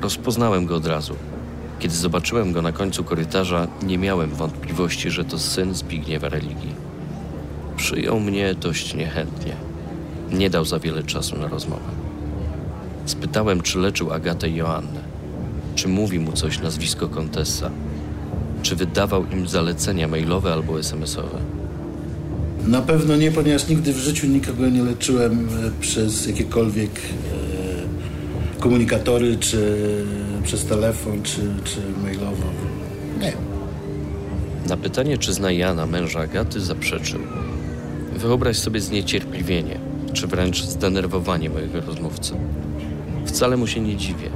Rozpoznałem 0.00 0.66
go 0.66 0.76
od 0.76 0.86
razu. 0.86 1.16
Kiedy 1.78 1.94
zobaczyłem 1.94 2.52
go 2.52 2.62
na 2.62 2.72
końcu 2.72 3.04
korytarza, 3.04 3.68
nie 3.82 3.98
miałem 3.98 4.30
wątpliwości, 4.30 5.10
że 5.10 5.24
to 5.24 5.38
syn 5.38 5.74
Zbigniewa 5.74 6.28
Religii. 6.28 6.74
Przyjął 7.76 8.20
mnie 8.20 8.54
dość 8.54 8.94
niechętnie. 8.94 9.56
Nie 10.30 10.50
dał 10.50 10.64
za 10.64 10.78
wiele 10.78 11.02
czasu 11.02 11.38
na 11.38 11.48
rozmowę. 11.48 12.03
Spytałem, 13.06 13.60
czy 13.60 13.78
leczył 13.78 14.12
Agatę 14.12 14.48
i 14.48 14.54
Joannę. 14.54 15.00
Czy 15.74 15.88
mówi 15.88 16.18
mu 16.18 16.32
coś 16.32 16.60
nazwisko 16.60 17.08
Kontessa? 17.08 17.70
Czy 18.62 18.76
wydawał 18.76 19.26
im 19.26 19.48
zalecenia 19.48 20.08
mailowe 20.08 20.52
albo 20.52 20.78
SMS-owe? 20.78 21.38
Na 22.66 22.82
pewno 22.82 23.16
nie, 23.16 23.30
ponieważ 23.30 23.68
nigdy 23.68 23.92
w 23.92 23.98
życiu 23.98 24.26
nikogo 24.26 24.68
nie 24.68 24.82
leczyłem 24.82 25.48
e, 25.48 25.70
przez 25.80 26.26
jakiekolwiek 26.26 26.90
e, 26.90 28.60
komunikatory, 28.60 29.36
czy 29.36 29.78
przez 30.44 30.64
telefon, 30.64 31.22
czy, 31.22 31.40
czy 31.64 31.80
mailowo. 32.02 32.44
Nie. 33.20 33.32
Na 34.68 34.76
pytanie, 34.76 35.18
czy 35.18 35.32
zna 35.32 35.52
Jana, 35.52 35.86
męża 35.86 36.20
Agaty, 36.20 36.60
zaprzeczył. 36.60 37.20
Wyobraź 38.16 38.56
sobie 38.56 38.80
zniecierpliwienie, 38.80 39.78
czy 40.12 40.26
wręcz 40.26 40.64
zdenerwowanie 40.64 41.50
mojego 41.50 41.80
rozmówcy. 41.80 42.34
Wcale 43.24 43.56
mu 43.56 43.66
się 43.66 43.80
nie 43.80 43.96
dziwię. 43.96 44.30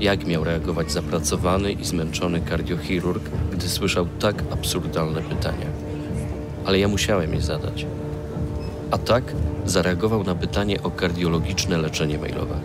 Jak 0.00 0.26
miał 0.26 0.44
reagować 0.44 0.92
zapracowany 0.92 1.72
i 1.72 1.84
zmęczony 1.84 2.40
kardiochirurg, 2.40 3.22
gdy 3.52 3.68
słyszał 3.68 4.06
tak 4.20 4.42
absurdalne 4.50 5.22
pytania? 5.22 5.66
Ale 6.64 6.78
ja 6.78 6.88
musiałem 6.88 7.34
je 7.34 7.40
zadać. 7.40 7.86
A 8.90 8.98
tak 8.98 9.24
zareagował 9.66 10.24
na 10.24 10.34
pytanie 10.34 10.82
o 10.82 10.90
kardiologiczne 10.90 11.78
leczenie 11.78 12.18
mailowe. 12.18 12.60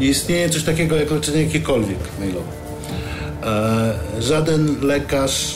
Nie 0.00 0.06
istnieje 0.06 0.50
coś 0.50 0.62
takiego 0.62 0.96
jak 0.96 1.10
leczenie 1.10 1.42
jakiekolwiek 1.42 1.98
mailowe. 2.20 2.52
E, 3.42 4.22
żaden 4.22 4.76
lekarz, 4.82 5.54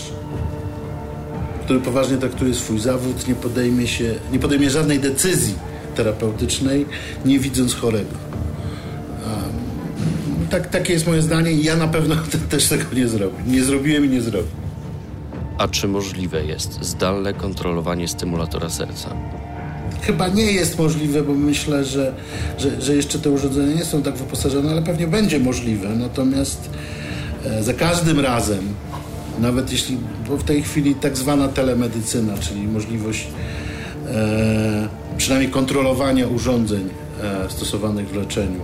który 1.64 1.80
poważnie 1.80 2.16
traktuje 2.16 2.54
swój 2.54 2.78
zawód, 2.78 3.28
nie 3.28 3.34
podejmie, 3.34 3.86
się, 3.86 4.14
nie 4.32 4.38
podejmie 4.38 4.70
żadnej 4.70 5.00
decyzji 5.00 5.54
terapeutycznej, 5.94 6.86
nie 7.24 7.38
widząc 7.38 7.74
chorego. 7.74 8.33
Tak, 10.54 10.68
takie 10.68 10.92
jest 10.92 11.06
moje 11.06 11.22
zdanie 11.22 11.52
i 11.52 11.64
ja 11.64 11.76
na 11.76 11.88
pewno 11.88 12.16
też 12.50 12.68
tego 12.68 12.84
nie 12.92 13.08
zrobię. 13.08 13.36
Nie 13.46 13.64
zrobiłem 13.64 14.04
i 14.04 14.08
nie 14.08 14.20
zrobię. 14.20 14.48
A 15.58 15.68
czy 15.68 15.88
możliwe 15.88 16.44
jest 16.44 16.84
zdalne 16.84 17.34
kontrolowanie 17.34 18.08
stymulatora 18.08 18.70
serca? 18.70 19.16
Chyba 20.02 20.28
nie 20.28 20.52
jest 20.52 20.78
możliwe, 20.78 21.22
bo 21.22 21.34
myślę, 21.34 21.84
że, 21.84 22.14
że, 22.58 22.80
że 22.80 22.96
jeszcze 22.96 23.18
te 23.18 23.30
urządzenia 23.30 23.74
nie 23.74 23.84
są 23.84 24.02
tak 24.02 24.16
wyposażone, 24.16 24.70
ale 24.70 24.82
pewnie 24.82 25.06
będzie 25.06 25.40
możliwe. 25.40 25.88
Natomiast 25.88 26.70
e, 27.44 27.62
za 27.62 27.74
każdym 27.74 28.20
razem, 28.20 28.74
nawet 29.40 29.72
jeśli, 29.72 29.98
bo 30.28 30.36
w 30.36 30.44
tej 30.44 30.62
chwili 30.62 30.94
tak 30.94 31.16
zwana 31.16 31.48
telemedycyna, 31.48 32.38
czyli 32.38 32.62
możliwość 32.62 33.28
e, 34.08 34.88
przynajmniej 35.16 35.50
kontrolowania 35.50 36.28
urządzeń 36.28 36.88
e, 37.22 37.50
stosowanych 37.50 38.08
w 38.08 38.16
leczeniu 38.16 38.60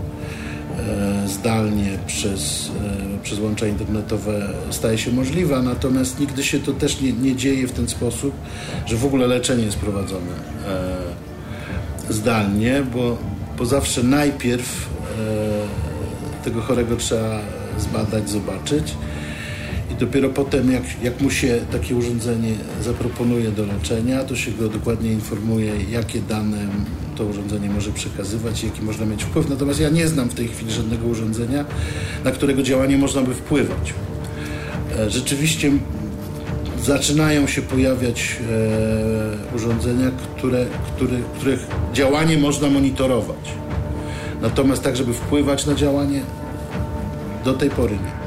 zdalnie 1.30 1.98
przez, 2.06 2.70
e, 3.16 3.22
przez 3.22 3.38
łącza 3.38 3.66
internetowe 3.66 4.48
staje 4.70 4.98
się 4.98 5.12
możliwa, 5.12 5.62
natomiast 5.62 6.20
nigdy 6.20 6.42
się 6.44 6.58
to 6.58 6.72
też 6.72 7.00
nie, 7.00 7.12
nie 7.12 7.36
dzieje 7.36 7.66
w 7.66 7.72
ten 7.72 7.88
sposób, 7.88 8.34
że 8.86 8.96
w 8.96 9.04
ogóle 9.04 9.26
leczenie 9.26 9.64
jest 9.64 9.76
prowadzone 9.76 10.32
e, 12.08 12.12
zdalnie, 12.12 12.82
bo, 12.94 13.18
bo 13.58 13.66
zawsze 13.66 14.02
najpierw 14.02 14.88
e, 16.40 16.44
tego 16.44 16.60
chorego 16.60 16.96
trzeba 16.96 17.40
zbadać, 17.78 18.30
zobaczyć 18.30 18.94
dopiero 20.00 20.28
potem, 20.28 20.72
jak, 20.72 20.82
jak 21.02 21.20
mu 21.20 21.30
się 21.30 21.60
takie 21.72 21.94
urządzenie 21.94 22.54
zaproponuje 22.82 23.50
do 23.50 23.66
leczenia, 23.66 24.24
to 24.24 24.36
się 24.36 24.50
go 24.50 24.68
dokładnie 24.68 25.12
informuje, 25.12 25.72
jakie 25.90 26.20
dane 26.20 26.66
to 27.16 27.24
urządzenie 27.24 27.70
może 27.70 27.92
przekazywać 27.92 28.62
i 28.62 28.66
jaki 28.66 28.82
można 28.82 29.06
mieć 29.06 29.24
wpływ. 29.24 29.48
Natomiast 29.48 29.80
ja 29.80 29.88
nie 29.88 30.08
znam 30.08 30.28
w 30.28 30.34
tej 30.34 30.48
chwili 30.48 30.72
żadnego 30.72 31.06
urządzenia, 31.06 31.64
na 32.24 32.30
którego 32.30 32.62
działanie 32.62 32.98
można 32.98 33.22
by 33.22 33.34
wpływać. 33.34 33.94
E, 34.98 35.10
rzeczywiście 35.10 35.72
zaczynają 36.84 37.46
się 37.46 37.62
pojawiać 37.62 38.36
e, 39.52 39.56
urządzenia, 39.56 40.10
które, 40.10 40.66
które, 40.96 41.16
których 41.36 41.66
działanie 41.92 42.38
można 42.38 42.68
monitorować. 42.68 43.52
Natomiast 44.42 44.82
tak, 44.82 44.96
żeby 44.96 45.12
wpływać 45.14 45.66
na 45.66 45.74
działanie, 45.74 46.20
do 47.44 47.54
tej 47.54 47.70
pory 47.70 47.92
nie. 47.92 48.19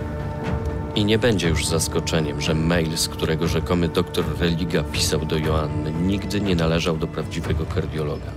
I 0.96 1.06
nie 1.06 1.20
będzie 1.20 1.50
już 1.50 1.66
zaskoczeniem, 1.66 2.42
że 2.42 2.54
mail, 2.54 2.98
z 2.98 3.10
którego 3.10 3.48
rzekomy 3.48 3.88
doktor 3.88 4.26
Religa 4.40 4.84
pisał 4.84 5.26
do 5.26 5.38
Joanny, 5.38 5.92
nigdy 5.92 6.42
nie 6.42 6.56
należał 6.56 6.98
do 6.98 7.08
prawdziwego 7.08 7.66
kardiologa. 7.66 8.32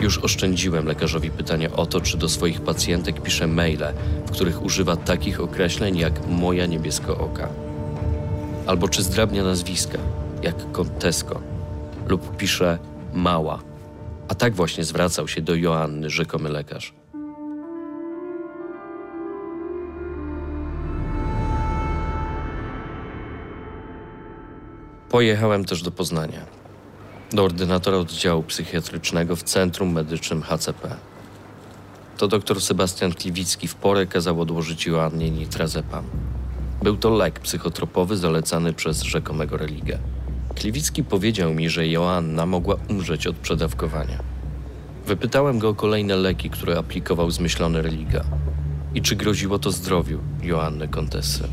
Już 0.00 0.18
oszczędziłem 0.18 0.86
lekarzowi 0.86 1.30
pytania 1.30 1.72
o 1.72 1.86
to, 1.86 2.00
czy 2.00 2.18
do 2.18 2.28
swoich 2.28 2.60
pacjentek 2.60 3.22
pisze 3.22 3.46
maile, 3.46 3.92
w 4.26 4.30
których 4.30 4.62
używa 4.62 4.96
takich 4.96 5.40
określeń 5.40 5.98
jak 5.98 6.26
moja 6.26 6.66
niebiesko 6.66 7.18
oka. 7.18 7.48
Albo 8.66 8.88
czy 8.88 9.02
zdrabnia 9.02 9.44
nazwiska, 9.44 9.98
jak 10.42 10.72
Kontesko, 10.72 11.40
lub 12.08 12.36
pisze 12.36 12.78
mała. 13.14 13.58
A 14.28 14.34
tak 14.34 14.54
właśnie 14.54 14.84
zwracał 14.84 15.28
się 15.28 15.42
do 15.42 15.54
Joanny 15.54 16.10
rzekomy 16.10 16.48
lekarz. 16.48 16.97
Pojechałem 25.10 25.64
też 25.64 25.82
do 25.82 25.90
Poznania. 25.90 26.46
do 27.32 27.44
ordynatora 27.44 27.96
oddziału 27.96 28.42
psychiatrycznego 28.42 29.36
w 29.36 29.42
Centrum 29.42 29.92
Medycznym 29.92 30.42
HCP. 30.42 30.96
To 32.16 32.28
dr 32.28 32.60
Sebastian 32.60 33.12
Kliwicki 33.12 33.68
w 33.68 33.74
porę 33.74 34.06
kazał 34.06 34.40
odłożyć 34.40 34.86
Joannie 34.86 35.30
nitrazepam. 35.30 36.04
Był 36.82 36.96
to 36.96 37.10
lek 37.10 37.40
psychotropowy 37.40 38.16
zalecany 38.16 38.72
przez 38.72 39.02
rzekomego 39.02 39.56
religę. 39.56 39.98
Kliwicki 40.54 41.04
powiedział 41.04 41.54
mi, 41.54 41.70
że 41.70 41.88
Joanna 41.88 42.46
mogła 42.46 42.76
umrzeć 42.88 43.26
od 43.26 43.36
przedawkowania. 43.36 44.18
Wypytałem 45.06 45.58
go 45.58 45.68
o 45.68 45.74
kolejne 45.74 46.16
leki, 46.16 46.50
które 46.50 46.78
aplikował 46.78 47.30
zmyślony 47.30 47.82
religa 47.82 48.24
i 48.94 49.02
czy 49.02 49.16
groziło 49.16 49.58
to 49.58 49.70
zdrowiu 49.70 50.18
Joanny 50.42 50.88
Kontesy. 50.88 51.48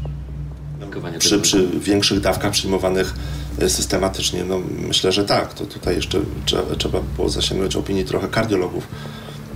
Przy, 1.19 1.39
przy 1.39 1.67
większych 1.79 2.19
dawkach 2.19 2.51
przyjmowanych 2.51 3.13
e, 3.59 3.69
systematycznie, 3.69 4.43
no 4.43 4.59
myślę, 4.79 5.11
że 5.11 5.25
tak. 5.25 5.53
To 5.53 5.65
tutaj 5.65 5.95
jeszcze 5.95 6.19
trzeba, 6.45 6.75
trzeba 6.75 6.99
było 7.15 7.29
zasięgnąć 7.29 7.75
opinii 7.75 8.05
trochę 8.05 8.27
kardiologów, 8.27 8.87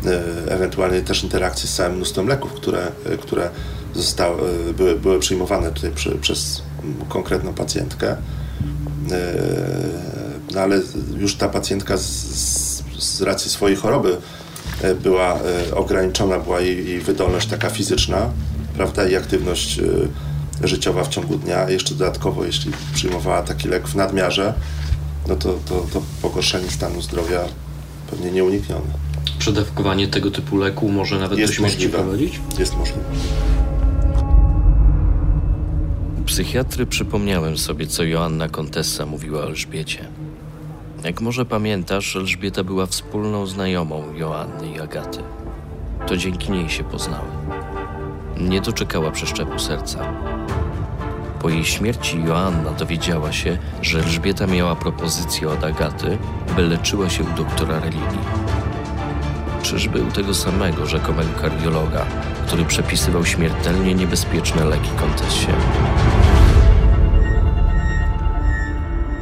e, 0.05 0.51
ewentualnie 0.51 1.01
też 1.01 1.23
interakcji 1.23 1.69
z 1.69 1.75
całym 1.75 1.95
mnóstwem 1.95 2.27
leków, 2.27 2.53
które, 2.53 2.91
e, 3.05 3.17
które 3.17 3.49
zostały, 3.95 4.73
były, 4.73 4.95
były 4.95 5.19
przyjmowane 5.19 5.71
tutaj 5.71 5.91
przy, 5.91 6.11
przez 6.11 6.61
konkretną 7.09 7.53
pacjentkę. 7.53 8.15
No 10.53 10.61
ale 10.61 10.81
już 11.17 11.35
ta 11.35 11.49
pacjentka 11.49 11.97
z, 11.97 12.03
z 12.99 13.21
racji 13.21 13.51
swojej 13.51 13.77
choroby 13.77 14.17
była 15.03 15.39
ograniczona, 15.75 16.39
była 16.39 16.61
jej, 16.61 16.87
jej 16.87 16.99
wydolność 16.99 17.47
taka 17.47 17.69
fizyczna, 17.69 18.29
prawda, 18.77 19.09
i 19.09 19.15
aktywność 19.15 19.79
życiowa 20.67 21.03
w 21.03 21.07
ciągu 21.07 21.37
dnia. 21.37 21.69
Jeszcze 21.69 21.95
dodatkowo, 21.95 22.45
jeśli 22.45 22.71
przyjmowała 22.93 23.41
taki 23.41 23.67
lek 23.67 23.87
w 23.87 23.95
nadmiarze, 23.95 24.53
no 25.27 25.35
to, 25.35 25.53
to, 25.65 25.85
to 25.93 26.01
pogorszenie 26.21 26.69
stanu 26.69 27.01
zdrowia 27.01 27.39
pewnie 28.09 28.31
nieuniknione. 28.31 29.09
Przedawkowanie 29.39 30.07
tego 30.07 30.31
typu 30.31 30.57
leku 30.57 30.89
może 30.89 31.19
nawet 31.19 31.39
jest 31.39 31.53
do 31.53 31.57
śmierci 31.57 31.89
prowadzić? 31.89 32.39
Jest 32.59 32.77
możliwe. 32.77 33.01
U 36.19 36.23
psychiatry 36.23 36.85
przypomniałem 36.85 37.57
sobie, 37.57 37.87
co 37.87 38.03
Joanna 38.03 38.49
Kontessa 38.49 39.05
mówiła 39.05 39.39
o 39.39 39.47
Elżbiecie. 39.47 40.07
Jak 41.03 41.21
może 41.21 41.45
pamiętasz, 41.45 42.15
Elżbieta 42.15 42.63
była 42.63 42.85
wspólną 42.85 43.45
znajomą 43.45 44.03
Joanny 44.15 44.71
i 44.75 44.79
Agaty. 44.79 45.19
To 46.07 46.17
dzięki 46.17 46.51
niej 46.51 46.69
się 46.69 46.83
poznały. 46.83 47.27
Nie 48.39 48.61
doczekała 48.61 49.11
przeszczepu 49.11 49.59
serca. 49.59 50.13
Po 51.41 51.49
jej 51.49 51.65
śmierci 51.65 52.23
Joanna 52.23 52.71
dowiedziała 52.71 53.31
się, 53.31 53.57
że 53.81 53.99
Elżbieta 53.99 54.47
miała 54.47 54.75
propozycję 54.75 55.49
od 55.49 55.63
Agaty, 55.63 56.17
by 56.55 56.61
leczyła 56.61 57.09
się 57.09 57.23
u 57.23 57.37
doktora 57.37 57.79
religii. 57.79 58.19
Czyżby 59.63 60.03
u 60.03 60.11
tego 60.11 60.33
samego 60.33 60.85
rzekomego 60.85 61.29
kardiologa, 61.41 62.05
który 62.47 62.65
przepisywał 62.65 63.25
śmiertelnie 63.25 63.95
niebezpieczne 63.95 64.65
leki 64.65 64.89
Kontessie? 64.99 65.51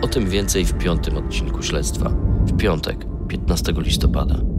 O 0.01 0.07
tym 0.07 0.29
więcej 0.29 0.65
w 0.65 0.73
piątym 0.73 1.17
odcinku 1.17 1.63
śledztwa, 1.63 2.09
w 2.41 2.57
piątek, 2.57 3.05
15 3.27 3.73
listopada. 3.77 4.56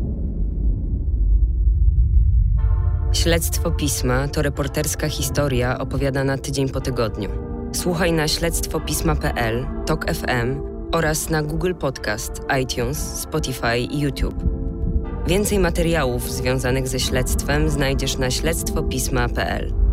Śledztwo 3.22 3.70
Pisma 3.70 4.28
to 4.28 4.42
reporterska 4.42 5.08
historia 5.08 5.78
opowiadana 5.78 6.38
tydzień 6.38 6.68
po 6.68 6.80
tygodniu. 6.80 7.30
Słuchaj 7.72 8.12
na 8.12 8.28
śledztwopisma.pl, 8.28 9.66
TOK 9.86 10.06
FM 10.14 10.60
oraz 10.92 11.30
na 11.30 11.42
Google 11.42 11.74
Podcast, 11.74 12.32
iTunes, 12.62 12.98
Spotify 13.20 13.78
i 13.78 14.00
YouTube. 14.00 14.44
Więcej 15.26 15.58
materiałów 15.58 16.32
związanych 16.32 16.88
ze 16.88 17.00
śledztwem 17.00 17.70
znajdziesz 17.70 18.18
na 18.18 18.30
śledztwopisma.pl. 18.30 19.87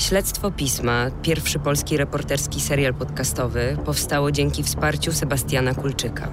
Śledztwo 0.00 0.50
Pisma, 0.50 1.06
pierwszy 1.22 1.58
polski 1.58 1.96
reporterski 1.96 2.60
serial 2.60 2.94
podcastowy, 2.94 3.76
powstało 3.84 4.32
dzięki 4.32 4.62
wsparciu 4.62 5.12
Sebastiana 5.12 5.74
Kulczyka. 5.74 6.28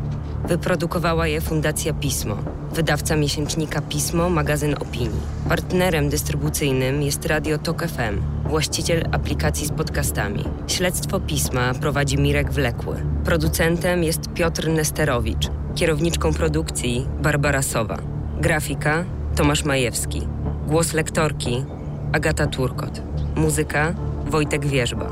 Wyprodukowała 0.47 1.27
je 1.27 1.41
Fundacja 1.41 1.93
Pismo, 1.93 2.37
wydawca 2.73 3.15
miesięcznika 3.15 3.81
Pismo, 3.81 4.29
magazyn 4.29 4.75
opinii. 4.79 5.21
Partnerem 5.49 6.09
dystrybucyjnym 6.09 7.03
jest 7.03 7.25
Radio 7.25 7.57
Tok 7.57 7.87
FM, 7.87 8.21
właściciel 8.49 9.05
aplikacji 9.11 9.67
z 9.67 9.71
podcastami. 9.71 10.43
Śledztwo 10.67 11.19
Pisma 11.19 11.73
prowadzi 11.73 12.17
Mirek 12.17 12.51
Wlekły. 12.51 12.95
Producentem 13.25 14.03
jest 14.03 14.33
Piotr 14.33 14.67
Nesterowicz. 14.67 15.47
Kierowniczką 15.75 16.33
produkcji 16.33 17.07
Barbara 17.21 17.61
Sowa. 17.61 17.97
Grafika 18.41 19.05
Tomasz 19.35 19.63
Majewski. 19.63 20.27
Głos 20.67 20.93
lektorki 20.93 21.65
Agata 22.13 22.47
Turkot. 22.47 23.16
Muzyka 23.37 23.93
Wojtek 24.29 24.65
Wierzba. 24.65 25.09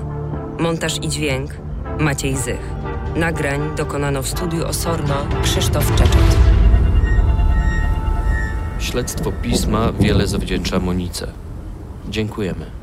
Montaż 0.60 1.04
i 1.04 1.10
dźwięk 1.10 1.52
Maciej 2.00 2.38
Zych. 2.38 2.72
Nagrań 3.16 3.76
dokonano 3.78 4.22
w 4.22 4.28
studiu 4.28 4.68
Osorno 4.68 5.16
Krzysztof 5.44 5.96
Czeczet. 5.96 6.38
Śledztwo 8.80 9.32
pisma 9.32 9.92
wiele 10.00 10.28
zawdzięcza 10.28 10.80
Monice. 10.80 11.28
Dziękujemy. 12.10 12.75